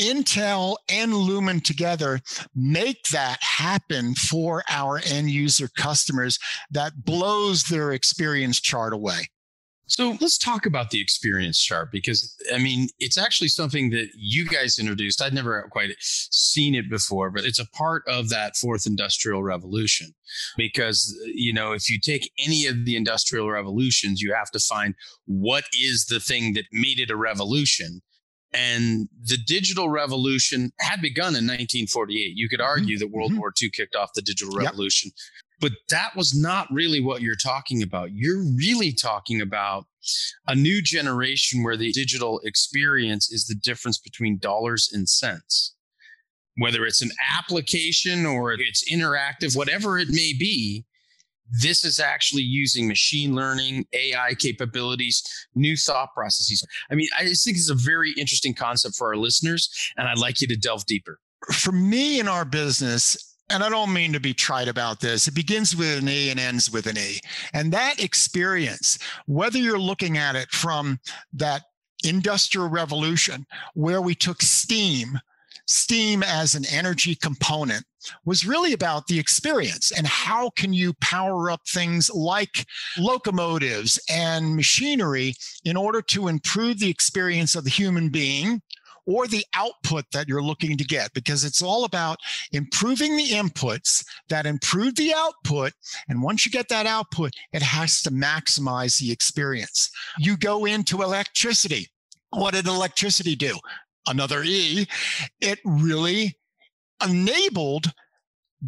Intel 0.00 0.76
and 0.90 1.14
Lumen 1.14 1.60
together 1.60 2.20
make 2.54 3.02
that 3.12 3.38
happen 3.42 4.14
for 4.14 4.62
our 4.68 5.00
end 5.06 5.30
user 5.30 5.68
customers 5.76 6.38
that 6.70 7.04
blows 7.04 7.64
their 7.64 7.92
experience 7.92 8.60
chart 8.60 8.92
away. 8.92 9.28
So 9.86 10.16
let's 10.20 10.38
talk 10.38 10.64
about 10.64 10.90
the 10.90 11.00
experience 11.00 11.60
chart 11.60 11.90
because 11.92 12.34
I 12.54 12.58
mean, 12.58 12.88
it's 12.98 13.18
actually 13.18 13.48
something 13.48 13.90
that 13.90 14.08
you 14.14 14.46
guys 14.46 14.78
introduced. 14.78 15.20
I'd 15.20 15.34
never 15.34 15.68
quite 15.70 15.90
seen 15.98 16.74
it 16.74 16.88
before, 16.88 17.30
but 17.30 17.44
it's 17.44 17.58
a 17.58 17.68
part 17.68 18.02
of 18.06 18.28
that 18.30 18.56
fourth 18.56 18.86
industrial 18.86 19.42
revolution. 19.42 20.14
Because, 20.56 21.14
you 21.26 21.52
know, 21.52 21.72
if 21.72 21.90
you 21.90 22.00
take 22.00 22.30
any 22.38 22.66
of 22.66 22.86
the 22.86 22.96
industrial 22.96 23.50
revolutions, 23.50 24.22
you 24.22 24.32
have 24.32 24.50
to 24.52 24.58
find 24.58 24.94
what 25.26 25.64
is 25.78 26.06
the 26.06 26.20
thing 26.20 26.54
that 26.54 26.64
made 26.72 26.98
it 26.98 27.10
a 27.10 27.16
revolution. 27.16 28.00
And 28.54 29.08
the 29.22 29.38
digital 29.38 29.88
revolution 29.88 30.72
had 30.78 31.00
begun 31.00 31.28
in 31.28 31.46
1948. 31.46 32.32
You 32.34 32.48
could 32.48 32.60
mm-hmm. 32.60 32.68
argue 32.68 32.96
mm-hmm. 32.96 33.00
that 33.00 33.10
World 33.10 33.32
mm-hmm. 33.32 33.40
War 33.40 33.52
II 33.60 33.70
kicked 33.70 33.96
off 33.96 34.10
the 34.14 34.22
digital 34.22 34.54
revolution. 34.54 35.10
But 35.62 35.72
that 35.90 36.16
was 36.16 36.34
not 36.34 36.66
really 36.72 37.00
what 37.00 37.22
you're 37.22 37.36
talking 37.36 37.82
about. 37.82 38.10
You're 38.12 38.42
really 38.42 38.92
talking 38.92 39.40
about 39.40 39.86
a 40.48 40.56
new 40.56 40.82
generation 40.82 41.62
where 41.62 41.76
the 41.76 41.92
digital 41.92 42.40
experience 42.40 43.30
is 43.30 43.46
the 43.46 43.54
difference 43.54 43.96
between 43.96 44.38
dollars 44.38 44.90
and 44.92 45.08
cents. 45.08 45.74
Whether 46.56 46.84
it's 46.84 47.00
an 47.00 47.12
application 47.38 48.26
or 48.26 48.52
it's 48.52 48.92
interactive, 48.92 49.56
whatever 49.56 49.98
it 49.98 50.08
may 50.10 50.34
be, 50.38 50.84
this 51.48 51.84
is 51.84 52.00
actually 52.00 52.42
using 52.42 52.88
machine 52.88 53.34
learning, 53.34 53.86
AI 53.92 54.34
capabilities, 54.34 55.22
new 55.54 55.76
thought 55.76 56.12
processes. 56.12 56.66
I 56.90 56.96
mean, 56.96 57.08
I 57.16 57.24
just 57.24 57.44
think 57.44 57.56
it's 57.56 57.70
a 57.70 57.74
very 57.74 58.12
interesting 58.12 58.54
concept 58.54 58.96
for 58.96 59.08
our 59.08 59.16
listeners, 59.16 59.70
and 59.96 60.08
I'd 60.08 60.18
like 60.18 60.40
you 60.40 60.48
to 60.48 60.56
delve 60.56 60.86
deeper. 60.86 61.20
For 61.52 61.72
me 61.72 62.18
in 62.18 62.26
our 62.26 62.44
business, 62.44 63.31
and 63.50 63.62
I 63.62 63.68
don't 63.68 63.92
mean 63.92 64.12
to 64.12 64.20
be 64.20 64.34
trite 64.34 64.68
about 64.68 65.00
this, 65.00 65.28
it 65.28 65.34
begins 65.34 65.76
with 65.76 65.98
an 65.98 66.08
E 66.08 66.30
and 66.30 66.40
ends 66.40 66.70
with 66.70 66.86
an 66.86 66.98
E. 66.98 67.20
And 67.52 67.72
that 67.72 68.02
experience, 68.02 68.98
whether 69.26 69.58
you're 69.58 69.78
looking 69.78 70.18
at 70.18 70.36
it 70.36 70.50
from 70.50 71.00
that 71.34 71.62
industrial 72.04 72.68
revolution 72.68 73.46
where 73.74 74.00
we 74.00 74.14
took 74.14 74.42
steam, 74.42 75.18
steam 75.66 76.22
as 76.22 76.54
an 76.54 76.64
energy 76.66 77.14
component, 77.14 77.84
was 78.24 78.46
really 78.46 78.72
about 78.72 79.06
the 79.06 79.18
experience 79.18 79.92
and 79.92 80.06
how 80.06 80.50
can 80.50 80.72
you 80.72 80.92
power 80.94 81.50
up 81.50 81.60
things 81.68 82.10
like 82.10 82.66
locomotives 82.98 84.00
and 84.10 84.56
machinery 84.56 85.34
in 85.64 85.76
order 85.76 86.02
to 86.02 86.28
improve 86.28 86.80
the 86.80 86.90
experience 86.90 87.54
of 87.54 87.64
the 87.64 87.70
human 87.70 88.08
being 88.08 88.60
or 89.06 89.26
the 89.26 89.44
output 89.54 90.04
that 90.12 90.28
you're 90.28 90.42
looking 90.42 90.76
to 90.76 90.84
get 90.84 91.12
because 91.12 91.44
it's 91.44 91.62
all 91.62 91.84
about 91.84 92.18
improving 92.52 93.16
the 93.16 93.30
inputs 93.30 94.04
that 94.28 94.46
improve 94.46 94.94
the 94.94 95.12
output. 95.14 95.72
And 96.08 96.22
once 96.22 96.44
you 96.46 96.52
get 96.52 96.68
that 96.68 96.86
output, 96.86 97.32
it 97.52 97.62
has 97.62 98.02
to 98.02 98.10
maximize 98.10 98.98
the 98.98 99.10
experience. 99.10 99.90
You 100.18 100.36
go 100.36 100.64
into 100.64 101.02
electricity. 101.02 101.88
What 102.30 102.54
did 102.54 102.66
electricity 102.66 103.36
do? 103.36 103.58
Another 104.06 104.42
E. 104.42 104.86
It 105.40 105.58
really 105.64 106.38
enabled 107.04 107.92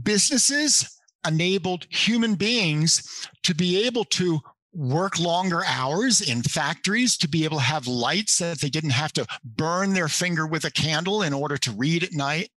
businesses, 0.02 0.98
enabled 1.26 1.86
human 1.88 2.34
beings 2.34 3.28
to 3.44 3.54
be 3.54 3.84
able 3.86 4.04
to 4.04 4.40
work 4.74 5.18
longer 5.18 5.62
hours 5.66 6.20
in 6.20 6.42
factories 6.42 7.16
to 7.16 7.28
be 7.28 7.44
able 7.44 7.58
to 7.58 7.62
have 7.62 7.86
lights 7.86 8.38
that 8.38 8.60
they 8.60 8.68
didn't 8.68 8.90
have 8.90 9.12
to 9.12 9.26
burn 9.44 9.94
their 9.94 10.08
finger 10.08 10.46
with 10.46 10.64
a 10.64 10.70
candle 10.70 11.22
in 11.22 11.32
order 11.32 11.56
to 11.56 11.70
read 11.72 12.02
at 12.02 12.12
night. 12.12 12.50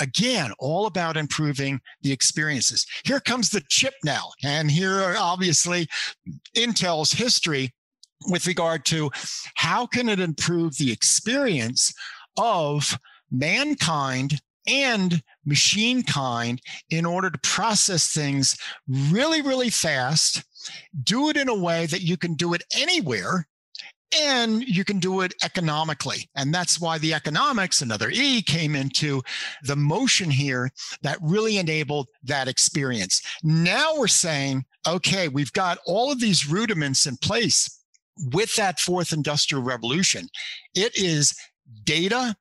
Again, 0.00 0.52
all 0.58 0.86
about 0.86 1.16
improving 1.16 1.80
the 2.02 2.12
experiences. 2.12 2.86
Here 3.04 3.20
comes 3.20 3.50
the 3.50 3.62
chip 3.68 3.94
now. 4.04 4.30
And 4.42 4.70
here 4.70 5.00
are 5.00 5.16
obviously 5.16 5.88
Intel's 6.56 7.12
history 7.12 7.72
with 8.28 8.46
regard 8.46 8.84
to 8.86 9.10
how 9.54 9.86
can 9.86 10.08
it 10.08 10.20
improve 10.20 10.76
the 10.76 10.92
experience 10.92 11.94
of 12.36 12.98
mankind 13.30 14.40
and 14.66 15.22
machine 15.46 16.02
kind 16.02 16.60
in 16.90 17.06
order 17.06 17.30
to 17.30 17.38
process 17.38 18.12
things 18.12 18.56
really, 18.88 19.40
really 19.40 19.70
fast 19.70 20.44
do 21.02 21.28
it 21.28 21.36
in 21.36 21.48
a 21.48 21.54
way 21.54 21.86
that 21.86 22.02
you 22.02 22.16
can 22.16 22.34
do 22.34 22.54
it 22.54 22.62
anywhere 22.76 23.46
and 24.18 24.62
you 24.64 24.84
can 24.84 24.98
do 24.98 25.20
it 25.20 25.34
economically. 25.44 26.28
And 26.34 26.52
that's 26.52 26.80
why 26.80 26.98
the 26.98 27.14
economics, 27.14 27.80
another 27.80 28.10
E, 28.10 28.42
came 28.42 28.74
into 28.74 29.22
the 29.62 29.76
motion 29.76 30.30
here 30.30 30.70
that 31.02 31.18
really 31.22 31.58
enabled 31.58 32.08
that 32.24 32.48
experience. 32.48 33.22
Now 33.42 33.96
we're 33.96 34.08
saying, 34.08 34.64
okay, 34.86 35.28
we've 35.28 35.52
got 35.52 35.78
all 35.86 36.10
of 36.10 36.20
these 36.20 36.48
rudiments 36.48 37.06
in 37.06 37.16
place 37.18 37.68
with 38.32 38.54
that 38.56 38.80
fourth 38.80 39.12
industrial 39.12 39.62
revolution. 39.62 40.28
It 40.74 40.96
is 40.96 41.34
data 41.84 42.34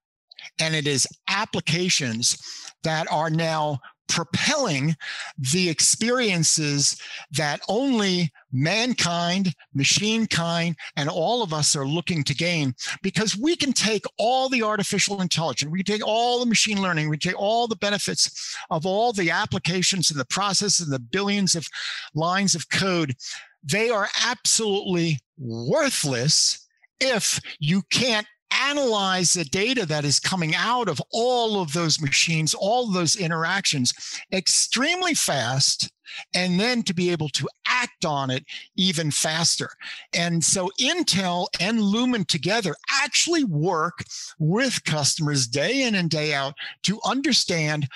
and 0.60 0.76
it 0.76 0.88
is 0.88 1.08
applications 1.28 2.38
that 2.84 3.12
are 3.12 3.30
now 3.30 3.80
propelling 4.10 4.96
the 5.38 5.70
experiences 5.70 7.00
that 7.32 7.62
only 7.70 8.32
mankind, 8.52 9.54
machine 9.74 10.26
kind, 10.26 10.76
and 10.98 11.08
all 11.08 11.42
of 11.42 11.54
us 11.54 11.76
are 11.76 11.86
looking 11.86 12.24
to 12.24 12.36
gain 12.36 12.74
because 13.02 13.38
we 13.38 13.56
can 13.56 13.72
take 13.72 14.04
all 14.18 14.50
the 14.50 14.64
artificial 14.64 15.22
intelligence, 15.22 15.72
we 15.72 15.84
can 15.84 15.96
take 15.96 16.06
all 16.06 16.40
the 16.40 16.46
machine 16.46 16.82
learning, 16.82 17.10
we 17.10 17.18
take 17.18 17.40
all 17.40 17.68
the 17.68 17.76
benefits 17.76 18.58
of 18.70 18.86
all 18.86 19.14
the 19.14 19.30
applications 19.30 20.10
and 20.12 20.20
the 20.20 20.26
process 20.26 20.80
and 20.80 20.92
the 20.92 21.00
billions 21.00 21.56
of 21.56 21.68
lines 22.16 22.56
of 22.56 22.70
code. 22.70 23.16
They 23.64 23.90
are 23.90 24.10
absolutely 24.26 25.20
worthless 25.38 26.68
if 27.00 27.40
you 27.60 27.84
can't 27.92 28.28
analyze 28.52 29.34
the 29.34 29.46
data 29.46 29.86
that 29.86 30.06
is 30.06 30.20
coming 30.20 30.56
out 30.56 30.90
of 30.90 31.02
all 31.12 31.62
of 31.62 31.74
those 31.74 32.02
machines, 32.02 32.54
all 32.54 32.88
those 32.88 33.16
interactions 33.16 33.94
extremely 34.32 35.14
fast, 35.14 35.92
and 36.34 36.60
then 36.60 36.84
to 36.84 36.94
be 36.94 37.12
able 37.12 37.30
to 37.30 37.48
act 37.68 38.06
on 38.06 38.30
it 38.30 38.44
even 38.76 39.12
faster. 39.12 39.70
And 40.14 40.44
so 40.44 40.70
Intel 40.80 41.48
and 41.60 41.82
Lumen 41.82 42.26
together 42.26 42.76
actually 42.90 43.44
work 43.44 44.04
with 44.40 44.84
customers 44.84 45.48
day 45.48 45.84
in 45.84 45.96
and 45.96 46.10
day 46.10 46.34
out 46.34 46.56
to 46.84 47.00
understand 47.06 47.88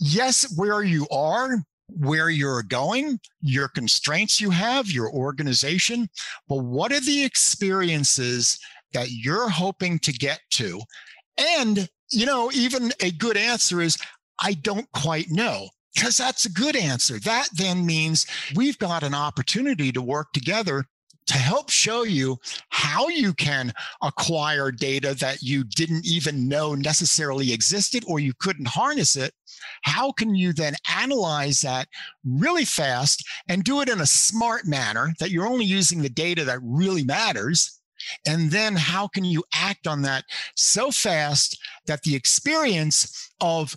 yes, 0.00 0.52
where 0.56 0.82
you 0.82 1.06
are, 1.10 1.62
where 1.88 2.30
you're 2.30 2.62
going, 2.62 3.20
your 3.40 3.68
constraints 3.68 4.40
you 4.40 4.50
have, 4.50 4.90
your 4.90 5.12
organization, 5.12 6.08
but 6.48 6.64
what 6.64 6.92
are 6.92 7.00
the 7.00 7.22
experiences 7.22 8.58
that 8.92 9.10
you're 9.10 9.48
hoping 9.48 9.98
to 10.00 10.12
get 10.12 10.40
to? 10.52 10.80
And, 11.58 11.88
you 12.10 12.26
know, 12.26 12.50
even 12.52 12.92
a 13.00 13.10
good 13.10 13.36
answer 13.36 13.80
is, 13.80 13.98
I 14.38 14.54
don't 14.54 14.90
quite 14.92 15.30
know. 15.30 15.68
Because 15.94 16.16
that's 16.16 16.46
a 16.46 16.52
good 16.52 16.74
answer. 16.74 17.18
That 17.18 17.48
then 17.52 17.84
means 17.84 18.26
we've 18.54 18.78
got 18.78 19.02
an 19.02 19.14
opportunity 19.14 19.92
to 19.92 20.00
work 20.00 20.32
together 20.32 20.86
to 21.26 21.34
help 21.34 21.70
show 21.70 22.02
you 22.02 22.38
how 22.70 23.08
you 23.08 23.32
can 23.34 23.72
acquire 24.02 24.70
data 24.70 25.14
that 25.14 25.42
you 25.42 25.64
didn't 25.64 26.06
even 26.06 26.48
know 26.48 26.74
necessarily 26.74 27.52
existed 27.52 28.04
or 28.06 28.20
you 28.20 28.32
couldn't 28.38 28.68
harness 28.68 29.16
it. 29.16 29.32
How 29.82 30.12
can 30.12 30.34
you 30.34 30.52
then 30.52 30.74
analyze 30.90 31.60
that 31.60 31.88
really 32.24 32.64
fast 32.64 33.24
and 33.48 33.62
do 33.62 33.80
it 33.80 33.88
in 33.88 34.00
a 34.00 34.06
smart 34.06 34.66
manner 34.66 35.12
that 35.20 35.30
you're 35.30 35.46
only 35.46 35.64
using 35.64 36.02
the 36.02 36.08
data 36.08 36.44
that 36.44 36.58
really 36.62 37.04
matters? 37.04 37.81
And 38.26 38.50
then 38.50 38.76
how 38.76 39.08
can 39.08 39.24
you 39.24 39.44
act 39.54 39.86
on 39.86 40.02
that 40.02 40.24
so 40.56 40.90
fast 40.90 41.58
that 41.86 42.02
the 42.02 42.14
experience 42.14 43.32
of 43.40 43.76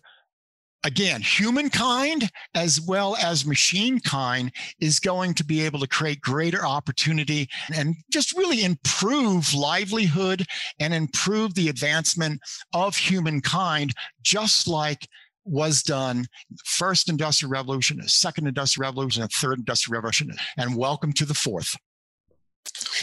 again, 0.86 1.20
humankind 1.20 2.30
as 2.54 2.80
well 2.80 3.18
as 3.18 3.46
machine 3.46 4.00
kind 4.00 4.52
is 4.80 5.00
going 5.00 5.34
to 5.34 5.44
be 5.44 5.62
able 5.66 5.80
to 5.80 5.88
create 5.88 6.22
greater 6.22 6.64
opportunity 6.64 7.50
and 7.74 7.96
just 8.12 8.38
really 8.38 8.64
improve 8.64 9.54
livelihood 9.54 10.46
and 10.80 10.94
improve 10.94 11.56
the 11.56 11.70
advancement 11.70 12.40
of 12.74 12.96
humankind, 12.96 13.94
just 14.22 14.68
like 14.68 15.08
was 15.44 15.82
done 15.84 16.26
first 16.66 17.10
industrial 17.10 17.52
revolution, 17.52 18.02
second 18.08 18.48
industrial 18.48 18.90
revolution, 18.90 19.24
and 19.24 19.32
third 19.32 19.58
industrial 19.58 19.96
revolution. 19.96 20.32
And 20.58 20.76
welcome 20.76 21.14
to 21.14 21.26
the 21.26 21.34
fourth. 21.34 21.76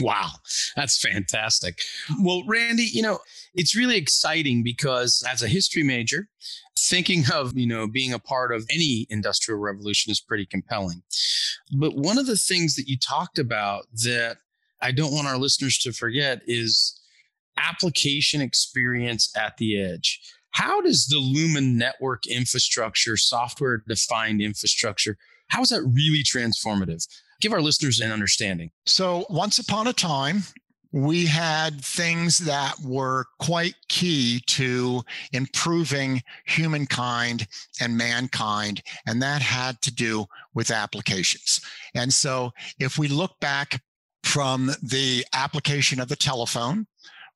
Wow, 0.01 0.31
that's 0.77 0.99
fantastic. 0.99 1.79
Well, 2.21 2.43
Randy, 2.47 2.85
you 2.85 3.03
know, 3.03 3.19
it's 3.55 3.77
really 3.77 3.97
exciting 3.97 4.63
because 4.63 5.23
as 5.29 5.43
a 5.43 5.49
history 5.49 5.83
major, 5.83 6.29
thinking 6.79 7.25
of, 7.33 7.57
you 7.57 7.67
know, 7.67 7.87
being 7.87 8.13
a 8.13 8.19
part 8.19 8.53
of 8.55 8.67
any 8.71 9.07
industrial 9.11 9.61
revolution 9.61 10.11
is 10.11 10.21
pretty 10.21 10.47
compelling. 10.47 11.03
But 11.77 11.97
one 11.97 12.19
of 12.19 12.27
the 12.27 12.37
things 12.37 12.77
that 12.77 12.89
you 12.89 12.97
talked 12.99 13.39
about 13.39 13.85
that 14.05 14.39
I 14.81 14.91
don't 14.93 15.13
want 15.13 15.29
our 15.29 15.39
listeners 15.39 15.79
to 15.79 15.93
forget 15.93 16.43
is 16.47 16.99
application 17.57 18.41
experience 18.41 19.33
at 19.37 19.57
the 19.59 19.81
edge. 19.81 20.21
How 20.51 20.81
does 20.81 21.07
the 21.07 21.19
Lumen 21.19 21.79
network 21.79 22.27
infrastructure, 22.27 23.17
software 23.17 23.83
defined 23.89 24.43
infrastructure, 24.43 25.17
how 25.49 25.63
is 25.63 25.69
that 25.69 25.83
really 25.83 26.23
transformative? 26.25 27.07
Give 27.43 27.53
our 27.53 27.61
listeners 27.61 28.01
an 28.01 28.13
understanding. 28.13 28.71
So, 28.87 29.27
once 29.29 29.59
upon 29.59 29.89
a 29.89 29.93
time, 29.93 30.45
we 30.93 31.27
had 31.27 31.85
things 31.85 32.39
that 32.39 32.77
were 32.85 33.27
quite 33.41 33.75
key 33.89 34.43
to 34.47 35.03
improving 35.33 36.23
humankind 36.47 37.49
and 37.81 37.99
mankind, 37.99 38.83
and 39.09 39.21
that 39.23 39.43
had 39.43 39.83
to 39.83 39.93
do 39.93 40.27
with 40.55 40.71
applications. 40.71 41.61
And 41.95 42.15
so, 42.15 42.53
if 42.79 42.97
we 42.97 43.09
look 43.09 43.41
back 43.41 43.83
from 44.23 44.71
the 44.81 45.27
application 45.33 45.99
of 45.99 46.09
the 46.09 46.17
telephone 46.17 46.87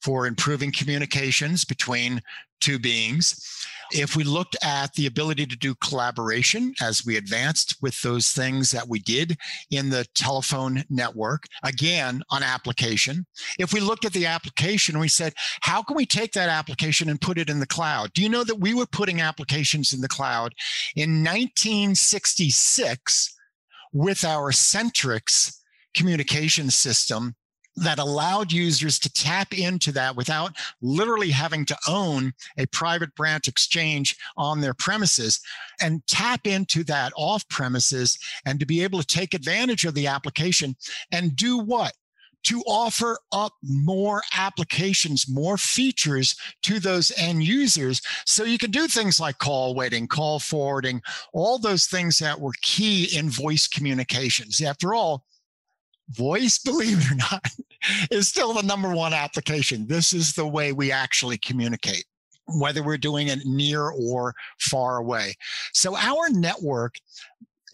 for 0.03 0.27
improving 0.27 0.73
communications 0.73 1.65
between 1.65 2.21
two 2.61 2.79
beings, 2.79 3.67
if 3.93 4.17
we 4.17 4.25
looked 4.25 4.57
at 4.63 4.93
the 4.95 5.07
ability 5.07 5.47
to 5.47 5.57
do 5.57 5.75
collaboration 5.77 6.75
as 6.81 7.05
we 7.07 7.17
advanced 7.17 7.77
with 7.81 8.01
those 8.03 8.33
things 8.33 8.73
that 8.73 8.89
we 8.89 8.99
did 8.99 9.37
in 9.71 9.91
the 9.91 10.05
telephone 10.15 10.83
network, 10.91 11.45
again, 11.63 12.23
on 12.31 12.43
application, 12.43 13.27
if 13.59 13.73
we 13.73 13.81
looked 13.81 14.05
at 14.05 14.13
the 14.13 14.27
application, 14.27 14.99
we 14.99 15.09
said, 15.09 15.35
how 15.61 15.83
can 15.83 15.97
we 15.97 16.07
take 16.07 16.33
that 16.33 16.49
application 16.49 17.09
and 17.09 17.21
put 17.21 17.39
it 17.39 17.51
in 17.51 17.61
the 17.61 17.67
cloud? 17.67 18.13
Do 18.13 18.23
you 18.23 18.29
know 18.29 18.45
that 18.45 18.61
we 18.61 18.75
were 18.75 18.87
putting 18.87 19.21
applications 19.21 19.93
in 19.93 20.01
the 20.01 20.09
cloud 20.09 20.55
in 20.97 21.23
1966 21.23 23.35
with 23.93 24.25
our 24.25 24.51
Centrex 24.51 25.59
communication 25.95 26.71
system 26.71 27.37
that 27.77 27.99
allowed 27.99 28.53
users 28.53 28.99
to 28.99 29.13
tap 29.13 29.57
into 29.57 29.93
that 29.93 30.17
without 30.17 30.57
literally 30.81 31.31
having 31.31 31.65
to 31.67 31.77
own 31.89 32.33
a 32.59 32.67
private 32.67 33.15
branch 33.15 33.49
exchange 33.49 34.17
on 34.37 34.61
their 34.61 34.75
premises 34.75 35.41
and 35.81 36.07
tap 36.07 36.47
into 36.47 36.83
that 36.85 37.13
off 37.17 37.47
premises 37.49 38.19
and 38.45 38.59
to 38.61 38.67
be 38.67 38.83
able 38.83 39.01
to 39.01 39.07
take 39.07 39.35
advantage 39.35 39.85
of 39.85 39.95
the 39.95 40.07
application 40.07 40.75
and 41.13 41.37
do 41.37 41.59
what? 41.59 41.93
to 42.47 42.63
offer 42.65 43.19
up 43.33 43.53
more 43.65 44.23
applications, 44.37 45.29
more 45.29 45.59
features 45.59 46.37
to 46.63 46.79
those 46.79 47.11
end 47.17 47.43
users. 47.43 48.01
So 48.25 48.45
you 48.45 48.57
can 48.57 48.71
do 48.71 48.87
things 48.87 49.19
like 49.19 49.39
call 49.39 49.75
waiting, 49.75 50.07
call 50.07 50.39
forwarding, 50.39 51.03
all 51.33 51.59
those 51.59 51.87
things 51.87 52.19
that 52.19 52.41
were 52.41 52.53
key 52.63 53.09
in 53.17 53.31
voice 53.31 53.67
communications. 53.67 54.61
After 54.61 54.95
all, 54.95 55.25
voice, 56.11 56.59
believe 56.65 56.99
it 57.01 57.13
or 57.13 57.15
not, 57.17 57.47
is 58.11 58.29
still 58.29 58.53
the 58.53 58.63
number 58.63 58.95
one 58.95 59.13
application. 59.13 59.87
This 59.87 60.13
is 60.13 60.33
the 60.33 60.47
way 60.47 60.73
we 60.73 60.93
actually 60.93 61.39
communicate, 61.39 62.05
whether 62.59 62.83
we're 62.83 62.99
doing 62.99 63.29
it 63.29 63.41
near 63.45 63.91
or 63.91 64.35
far 64.59 64.99
away. 64.99 65.35
So 65.73 65.97
our 65.97 66.29
network 66.31 66.97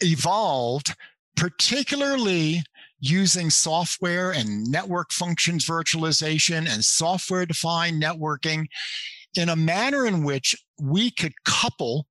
evolved 0.01 0.95
particularly 1.35 2.61
using 2.99 3.49
software 3.49 4.31
and 4.31 4.65
network 4.71 5.11
functions 5.11 5.67
virtualization 5.67 6.69
and 6.69 6.85
software 6.85 7.45
defined 7.45 8.01
networking 8.01 8.65
in 9.35 9.49
a 9.49 9.55
manner 9.55 10.05
in 10.05 10.23
which 10.23 10.55
we 10.79 11.11
could 11.11 11.33
couple 11.43 12.07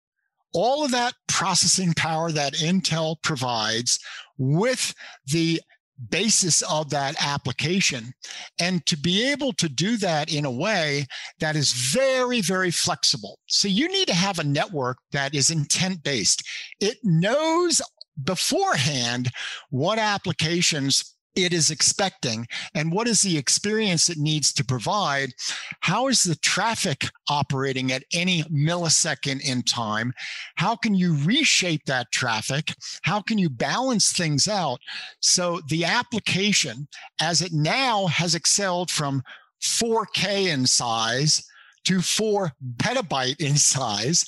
all 0.53 0.85
of 0.85 0.91
that 0.91 1.15
processing 1.29 1.95
power 1.95 2.31
that 2.31 2.53
Intel 2.55 3.17
provides 3.23 3.99
with 4.37 4.95
the 5.27 5.61
basis 6.11 6.63
of 6.63 6.91
that 6.91 7.15
application. 7.25 8.13
And 8.61 8.85
to 8.87 8.97
be 8.97 9.31
able 9.31 9.53
to 9.55 9.69
do 9.69 9.97
that 9.99 10.33
in 10.33 10.45
a 10.45 10.51
way 10.51 11.07
that 11.41 11.57
is 11.57 11.73
very, 11.73 12.41
very 12.41 12.71
flexible. 12.71 13.39
So 13.47 13.69
you 13.69 13.89
need 13.89 14.09
to 14.09 14.15
have 14.15 14.39
a 14.39 14.45
network 14.45 14.99
that 15.13 15.35
is 15.35 15.51
intent 15.51 16.03
based. 16.03 16.43
It 16.81 16.99
knows 17.03 17.81
beforehand 18.23 19.31
what 19.71 19.99
applications 19.99 21.15
it 21.35 21.53
is 21.53 21.71
expecting 21.71 22.47
and 22.75 22.93
what 22.93 23.09
is 23.09 23.23
the 23.23 23.39
experience 23.39 24.09
it 24.09 24.19
needs 24.19 24.53
to 24.53 24.65
provide? 24.65 25.33
How 25.81 26.09
is 26.09 26.23
the 26.23 26.37
traffic 26.37 27.07
operating 27.29 27.93
at 27.93 28.05
any 28.13 28.43
millisecond 28.45 29.43
in 29.43 29.63
time? 29.63 30.13
How 30.57 30.77
can 30.77 30.95
you 30.95 31.17
reshape 31.25 31.85
that 31.87 32.13
traffic? 32.13 32.75
How 33.03 33.21
can 33.21 33.39
you 33.39 33.49
balance 33.49 34.13
things 34.13 34.49
out? 34.49 34.81
So 35.21 35.61
the 35.69 35.85
application 35.85 36.89
as 37.21 37.43
it 37.43 37.53
now 37.53 38.07
has 38.07 38.35
excelled 38.35 38.91
from 38.91 39.23
4k 39.63 40.49
in 40.49 40.67
size 40.67 41.47
to 41.85 42.01
four 42.01 42.53
petabyte 42.77 43.41
in 43.41 43.57
size. 43.57 44.25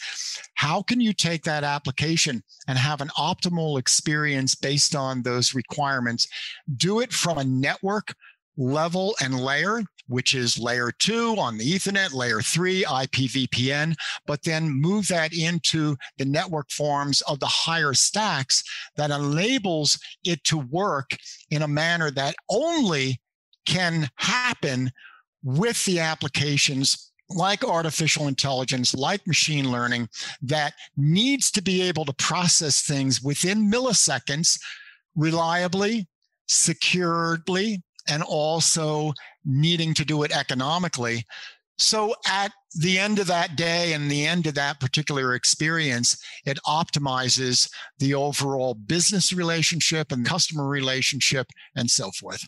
How 0.55 0.83
can 0.83 1.01
you 1.01 1.12
take 1.12 1.45
that 1.45 1.64
application 1.64 2.43
and 2.69 2.79
have 2.79 3.01
an 3.01 3.11
optimal 3.19 3.79
experience 3.79 4.55
based 4.55 4.95
on 4.95 5.23
those 5.23 5.55
requirements? 5.55 6.27
Do 6.77 7.01
it 7.01 7.12
from 7.12 7.38
a 7.38 7.45
network 7.45 8.14
level 8.57 9.17
and 9.23 9.40
layer, 9.40 9.83
which 10.07 10.35
is 10.35 10.59
layer 10.59 10.93
two 10.99 11.35
on 11.38 11.59
the 11.59 11.64
Ethernet, 11.64 12.12
layer 12.12 12.40
three 12.40 12.85
IPVPN, 12.85 13.95
but 14.27 14.43
then 14.45 14.71
move 14.71 15.09
that 15.09 15.33
into 15.33 15.97
the 16.19 16.25
network 16.25 16.71
forms 16.71 17.21
of 17.23 17.40
the 17.40 17.47
higher 17.47 17.95
stacks 17.95 18.62
that 18.97 19.11
enables 19.11 19.99
it 20.25 20.45
to 20.45 20.59
work 20.59 21.17
in 21.51 21.62
a 21.62 21.69
manner 21.69 22.11
that 22.11 22.37
only 22.49 23.21
can 23.67 24.09
happen 24.17 24.90
with 25.43 25.85
the 25.85 26.01
applications 26.01 27.12
like 27.31 27.65
artificial 27.65 28.29
intelligence, 28.29 28.95
like 28.95 29.27
machine 29.27 29.71
learning, 29.71 30.09
that 30.43 30.75
needs 30.97 31.51
to 31.53 31.63
be 31.63 31.83
able 31.83 32.05
to 32.05 32.13
process 32.15 32.83
things 32.83 33.23
within 33.23 33.71
milliseconds 33.71 34.59
reliably, 35.17 36.07
securely, 36.47 37.83
and 38.09 38.23
also 38.23 39.13
needing 39.45 39.95
to 39.95 40.05
do 40.05 40.23
it 40.23 40.37
economically. 40.37 41.25
So 41.79 42.15
at 42.27 42.53
the 42.77 42.99
end 42.99 43.19
of 43.19 43.27
that 43.27 43.57
day 43.57 43.95
and 43.95 44.11
the 44.11 44.27
end 44.27 44.47
of 44.47 44.55
that 44.55 44.79
particular 44.79 45.35
experience, 45.35 46.17
it 46.47 46.59
optimizes 46.67 47.69
the 47.99 48.15
overall 48.15 48.75
business 48.75 49.33
relationship 49.33 50.13
and 50.13 50.25
customer 50.25 50.69
relationship 50.69 51.47
and 51.75 51.91
so 51.91 52.11
forth. 52.13 52.47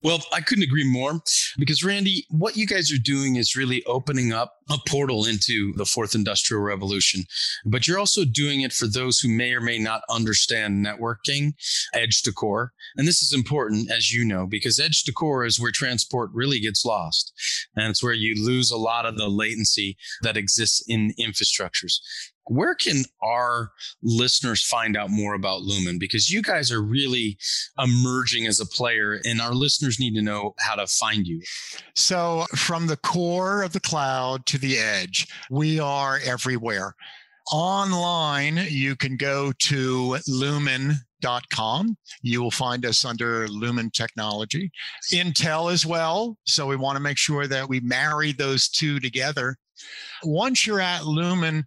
Well, 0.00 0.22
I 0.32 0.40
couldn't 0.40 0.62
agree 0.62 0.88
more 0.88 1.20
because, 1.58 1.82
Randy, 1.82 2.24
what 2.30 2.56
you 2.56 2.66
guys 2.66 2.92
are 2.92 2.98
doing 2.98 3.34
is 3.34 3.56
really 3.56 3.82
opening 3.84 4.32
up 4.32 4.54
a 4.70 4.78
portal 4.86 5.24
into 5.24 5.72
the 5.74 5.86
fourth 5.86 6.14
industrial 6.14 6.62
revolution. 6.62 7.24
But 7.64 7.88
you're 7.88 7.98
also 7.98 8.24
doing 8.24 8.60
it 8.60 8.72
for 8.72 8.86
those 8.86 9.18
who 9.18 9.28
may 9.28 9.52
or 9.52 9.60
may 9.60 9.78
not 9.78 10.02
understand 10.08 10.86
networking, 10.86 11.54
edge 11.94 12.22
to 12.22 12.32
core. 12.32 12.72
And 12.96 13.08
this 13.08 13.22
is 13.22 13.32
important, 13.32 13.90
as 13.90 14.12
you 14.12 14.24
know, 14.24 14.46
because 14.46 14.78
edge 14.78 15.02
to 15.04 15.12
core 15.12 15.44
is 15.44 15.58
where 15.58 15.72
transport 15.72 16.30
really 16.32 16.60
gets 16.60 16.84
lost. 16.84 17.32
And 17.74 17.90
it's 17.90 18.02
where 18.02 18.12
you 18.12 18.34
lose 18.36 18.70
a 18.70 18.76
lot 18.76 19.04
of 19.04 19.16
the 19.16 19.28
latency 19.28 19.96
that 20.22 20.36
exists 20.36 20.80
in 20.86 21.12
infrastructures 21.18 21.98
where 22.48 22.74
can 22.74 23.04
our 23.22 23.72
listeners 24.02 24.62
find 24.62 24.96
out 24.96 25.10
more 25.10 25.34
about 25.34 25.62
Lumen? 25.62 25.98
Because 25.98 26.30
you 26.30 26.42
guys 26.42 26.72
are 26.72 26.82
really 26.82 27.38
emerging 27.78 28.46
as 28.46 28.60
a 28.60 28.66
player, 28.66 29.20
and 29.24 29.40
our 29.40 29.54
listeners 29.54 29.87
need 29.98 30.14
to 30.14 30.22
know 30.22 30.54
how 30.58 30.74
to 30.74 30.86
find 30.86 31.26
you. 31.26 31.40
So, 31.94 32.46
from 32.54 32.86
the 32.86 32.96
core 32.96 33.62
of 33.62 33.72
the 33.72 33.80
cloud 33.80 34.46
to 34.46 34.58
the 34.58 34.78
edge, 34.78 35.26
we 35.50 35.80
are 35.80 36.20
everywhere. 36.24 36.94
Online, 37.50 38.58
you 38.68 38.94
can 38.94 39.16
go 39.16 39.52
to 39.58 40.18
Lumen 40.28 40.98
lumen.com. 41.22 41.96
You 42.22 42.42
will 42.42 42.50
find 42.50 42.84
us 42.84 43.04
under 43.04 43.48
Lumen 43.48 43.90
Technology. 43.90 44.70
Intel 45.12 45.72
as 45.72 45.84
well. 45.84 46.36
So 46.44 46.66
we 46.66 46.76
want 46.76 46.96
to 46.96 47.02
make 47.02 47.18
sure 47.18 47.46
that 47.46 47.68
we 47.68 47.80
marry 47.80 48.32
those 48.32 48.68
two 48.68 49.00
together. 49.00 49.56
Once 50.24 50.66
you're 50.66 50.80
at 50.80 51.06
Lumen, 51.06 51.66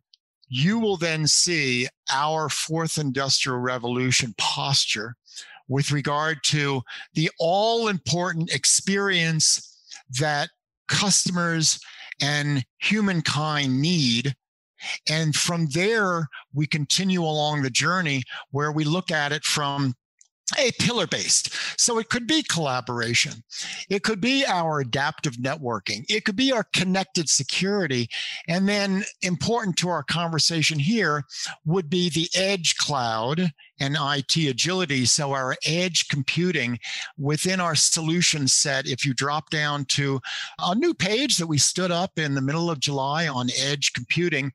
you 0.50 0.80
will 0.80 0.98
then 0.98 1.28
see 1.28 1.88
our 2.12 2.50
fourth 2.50 2.98
industrial 2.98 3.60
revolution 3.60 4.34
posture 4.38 5.16
with 5.72 5.90
regard 5.90 6.38
to 6.44 6.82
the 7.14 7.32
all 7.40 7.88
important 7.88 8.54
experience 8.54 9.80
that 10.20 10.50
customers 10.90 11.80
and 12.22 12.66
humankind 12.80 13.82
need. 13.82 14.36
And 15.10 15.34
from 15.34 15.68
there, 15.68 16.28
we 16.54 16.68
continue 16.68 17.24
along 17.24 17.62
the 17.62 17.70
journey 17.70 18.24
where 18.50 18.74
we 18.74 18.84
look 18.84 19.12
at 19.12 19.32
it 19.32 19.46
from 19.46 19.94
a 20.60 20.72
pillar 20.74 21.08
based. 21.08 21.54
So 21.80 21.98
it 22.00 22.10
could 22.10 22.28
be 22.28 22.44
collaboration. 22.44 23.34
It 23.90 24.04
could 24.04 24.20
be 24.20 24.46
our 24.46 24.82
adaptive 24.82 25.36
networking. 25.36 26.04
It 26.10 26.26
could 26.26 26.36
be 26.36 26.52
our 26.52 26.66
connected 26.74 27.30
security. 27.30 28.10
And 28.50 28.68
then 28.68 29.04
important 29.22 29.78
to 29.78 29.90
our 29.90 30.04
conversation 30.04 30.80
here 30.80 31.24
would 31.66 31.90
be 31.90 32.10
the 32.10 32.28
edge 32.36 32.76
cloud 32.76 33.52
and 33.82 33.98
IT 34.00 34.38
agility. 34.38 35.06
So 35.06 35.34
our 35.34 35.56
edge 35.66 36.08
computing 36.08 36.80
within 37.18 37.60
our 37.60 37.74
solution 37.74 38.48
set, 38.48 38.88
if 38.88 39.04
you 39.06 39.14
drop 39.14 39.50
down 39.50 39.86
to 39.86 40.22
a 40.60 40.76
new 40.76 40.94
page 40.94 41.38
that 41.38 41.48
we 41.48 41.58
stood 41.58 41.90
up 41.90 42.18
in 42.18 42.36
the 42.36 42.42
middle 42.42 42.70
of 42.70 42.80
July 42.80 43.28
on 43.28 43.50
edge 43.58 43.92
computing 43.94 44.52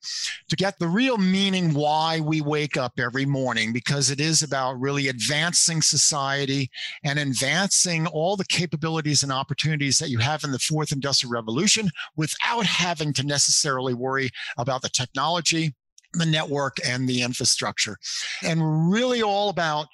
to 0.49 0.57
get 0.57 0.79
the 0.79 0.87
real 0.87 1.19
meaning 1.19 1.75
why 1.75 2.21
we 2.21 2.41
wake 2.41 2.77
up 2.77 3.01
every 3.01 3.27
morning, 3.27 3.73
because 3.73 4.11
it 4.11 4.21
is 4.21 4.45
about 4.45 4.81
really 4.81 5.09
advancing 5.09 5.83
society 5.83 6.71
and 7.03 7.19
advancing 7.19 8.07
all 8.07 8.37
the 8.37 8.45
capabilities 8.45 9.25
and 9.25 9.33
opportunities 9.33 9.99
that 9.99 10.11
you 10.11 10.19
have 10.19 10.45
in 10.45 10.53
the 10.53 10.59
fourth 10.61 10.93
industrial 10.93 11.33
revolution 11.33 11.91
without 12.17 12.65
having 12.65 13.12
to 13.12 13.27
necessarily 13.27 13.93
worry 13.93 14.31
about 14.57 14.83
the 14.83 14.89
technology 14.89 15.75
the 16.12 16.27
network 16.27 16.77
and 16.87 17.09
the 17.09 17.23
infrastructure, 17.23 17.97
and 18.42 18.90
really 18.90 19.23
all 19.23 19.49
about 19.49 19.87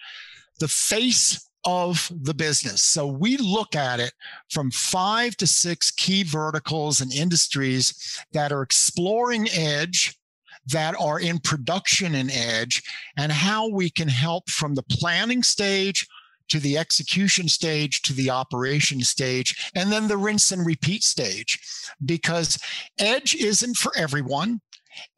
the 0.60 0.68
face 0.68 1.48
of 1.64 2.10
the 2.22 2.34
business. 2.34 2.82
So 2.82 3.06
we 3.06 3.36
look 3.36 3.76
at 3.76 4.00
it 4.00 4.12
from 4.50 4.70
five 4.70 5.36
to 5.36 5.46
six 5.46 5.90
key 5.90 6.22
verticals 6.24 7.00
and 7.00 7.12
industries 7.12 8.18
that 8.32 8.52
are 8.52 8.62
exploring 8.62 9.48
edge, 9.50 10.18
that 10.66 10.94
are 10.98 11.20
in 11.20 11.38
production 11.38 12.14
in 12.14 12.30
edge, 12.30 12.82
and 13.16 13.30
how 13.30 13.68
we 13.68 13.90
can 13.90 14.08
help 14.08 14.50
from 14.50 14.74
the 14.74 14.82
planning 14.84 15.42
stage 15.42 16.06
to 16.48 16.58
the 16.58 16.76
execution 16.76 17.48
stage 17.48 18.02
to 18.02 18.12
the 18.12 18.28
operation 18.28 19.00
stage 19.00 19.70
and 19.74 19.90
then 19.90 20.06
the 20.08 20.16
rinse 20.16 20.52
and 20.52 20.66
repeat 20.66 21.02
stage. 21.02 21.58
Because 22.04 22.58
edge 22.98 23.34
isn't 23.34 23.76
for 23.76 23.92
everyone 23.96 24.60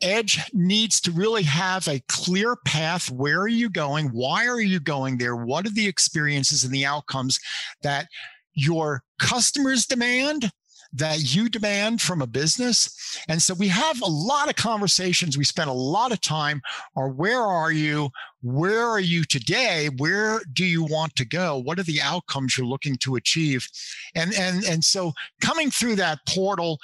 Edge 0.00 0.40
needs 0.52 1.00
to 1.02 1.12
really 1.12 1.42
have 1.42 1.86
a 1.88 2.02
clear 2.08 2.56
path. 2.64 3.10
Where 3.10 3.40
are 3.40 3.48
you 3.48 3.70
going? 3.70 4.08
Why 4.08 4.46
are 4.46 4.60
you 4.60 4.80
going 4.80 5.18
there? 5.18 5.36
What 5.36 5.66
are 5.66 5.70
the 5.70 5.86
experiences 5.86 6.64
and 6.64 6.72
the 6.72 6.86
outcomes 6.86 7.40
that 7.82 8.08
your 8.54 9.02
customers 9.18 9.86
demand 9.86 10.50
that 10.94 11.34
you 11.34 11.48
demand 11.48 12.00
from 12.00 12.22
a 12.22 12.26
business. 12.26 13.18
And 13.28 13.42
so 13.42 13.54
we 13.54 13.68
have 13.68 14.00
a 14.00 14.06
lot 14.06 14.48
of 14.48 14.56
conversations. 14.56 15.36
We 15.36 15.44
spend 15.44 15.68
a 15.68 15.74
lot 15.74 16.12
of 16.12 16.20
time 16.20 16.62
or 16.94 17.08
where 17.08 17.42
are 17.42 17.72
you? 17.72 18.10
Where 18.42 18.86
are 18.86 19.00
you 19.00 19.24
today? 19.24 19.88
Where 19.96 20.40
do 20.52 20.64
you 20.64 20.84
want 20.84 21.16
to 21.16 21.24
go? 21.24 21.58
What 21.58 21.78
are 21.78 21.84
the 21.84 22.00
outcomes 22.00 22.56
you're 22.56 22.66
looking 22.66 22.96
to 22.98 23.16
achieve? 23.16 23.66
And 24.14 24.34
and 24.34 24.64
and 24.64 24.84
so 24.84 25.12
coming 25.40 25.70
through 25.70 25.96
that 25.96 26.20
portal 26.28 26.78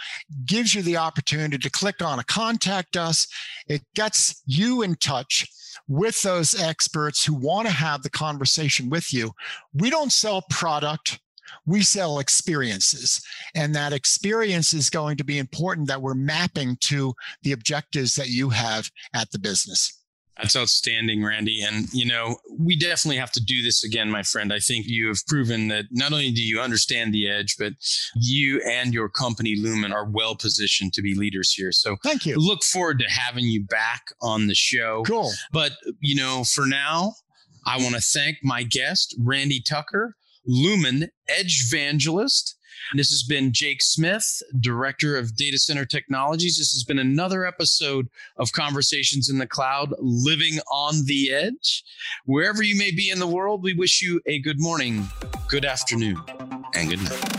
gives 0.47 0.75
you 0.75 0.83
the 0.83 0.97
opportunity 0.97 1.59
to 1.59 1.71
click 1.71 2.03
on 2.03 2.19
a 2.19 2.25
contact 2.25 2.97
us. 2.97 3.29
It 3.69 3.83
gets 3.95 4.43
you 4.47 4.83
in 4.83 4.97
touch 4.97 5.47
with 5.87 6.23
those 6.23 6.61
experts 6.61 7.25
who 7.25 7.35
want 7.35 7.67
to 7.67 7.73
have 7.73 8.03
the 8.03 8.11
conversation 8.11 8.89
with 8.89 9.13
you. 9.13 9.33
We 9.75 9.91
don't 9.91 10.13
sell 10.13 10.43
product 10.51 11.21
we 11.67 11.83
sell 11.83 12.19
experiences 12.19 13.23
and 13.55 13.75
that 13.75 13.93
experience 13.93 14.73
is 14.73 14.91
going 14.91 15.17
to 15.17 15.25
be 15.25 15.39
important 15.39 15.89
that 15.89 16.03
we're 16.03 16.15
mapping 16.15 16.77
to 16.81 17.15
the 17.43 17.53
objectives 17.53 18.15
that 18.17 18.29
you 18.29 18.51
have 18.51 18.91
at 19.15 19.31
the 19.31 19.39
business 19.39 20.01
that's 20.41 20.57
outstanding, 20.57 21.23
Randy. 21.23 21.63
And, 21.63 21.93
you 21.93 22.07
know, 22.07 22.37
we 22.59 22.77
definitely 22.77 23.19
have 23.19 23.33
to 23.33 23.45
do 23.45 23.63
this 23.63 23.85
again, 23.85 24.11
my 24.11 24.23
friend. 24.23 24.53
I 24.53 24.59
think 24.59 24.87
you 24.87 25.09
have 25.09 25.27
proven 25.27 25.69
that 25.69 25.87
not 25.91 26.13
only 26.13 26.31
do 26.31 26.43
you 26.43 26.61
understand 26.61 27.13
the 27.13 27.29
edge, 27.29 27.57
but 27.59 27.73
you 28.15 28.63
and 28.63 28.95
your 28.95 29.09
company, 29.09 29.57
Lumen, 29.57 29.93
are 29.93 30.09
well 30.09 30.35
positioned 30.35 30.95
to 30.95 31.03
be 31.03 31.15
leaders 31.15 31.53
here. 31.53 31.73
So 31.73 31.97
thank 32.03 32.25
you. 32.25 32.37
Look 32.37 32.63
forward 32.63 32.99
to 33.01 33.11
having 33.11 33.45
you 33.45 33.65
back 33.65 34.03
on 34.23 34.47
the 34.47 34.55
show. 34.55 35.03
Cool. 35.07 35.31
But, 35.53 35.73
you 36.01 36.17
know, 36.17 36.45
for 36.45 36.67
now, 36.67 37.15
I 37.67 37.77
want 37.77 37.95
to 37.95 38.01
thank 38.01 38.39
my 38.43 38.63
guest, 38.63 39.15
Randy 39.19 39.61
Tucker 39.61 40.17
Lumen 40.47 41.11
Edge 41.29 41.65
Evangelist. 41.67 42.57
This 42.95 43.11
has 43.11 43.23
been 43.23 43.53
Jake 43.53 43.83
Smith, 43.83 44.43
Director 44.59 45.17
of 45.17 45.37
Data 45.37 45.59
Center 45.59 45.85
Technologies. 45.85 46.57
This 46.57 46.73
has 46.73 46.83
been 46.83 46.99
another 46.99 47.47
episode 47.47 48.09
of 48.37 48.53
Conversations 48.53 49.29
in 49.29 49.39
the 49.39 49.47
Cloud, 49.47 49.95
Living 49.99 50.59
on 50.73 51.05
the 51.05 51.31
Edge. 51.31 51.85
Wherever 52.25 52.63
you 52.63 52.77
may 52.77 52.91
be 52.91 53.11
in 53.11 53.19
the 53.19 53.27
world, 53.27 53.63
we 53.63 53.75
wish 53.75 54.03
you 54.03 54.21
a 54.27 54.41
good 54.41 54.61
morning, 54.61 55.07
good 55.49 55.65
afternoon, 55.65 56.17
and 56.75 56.91
good 56.91 57.03
night. 57.03 57.31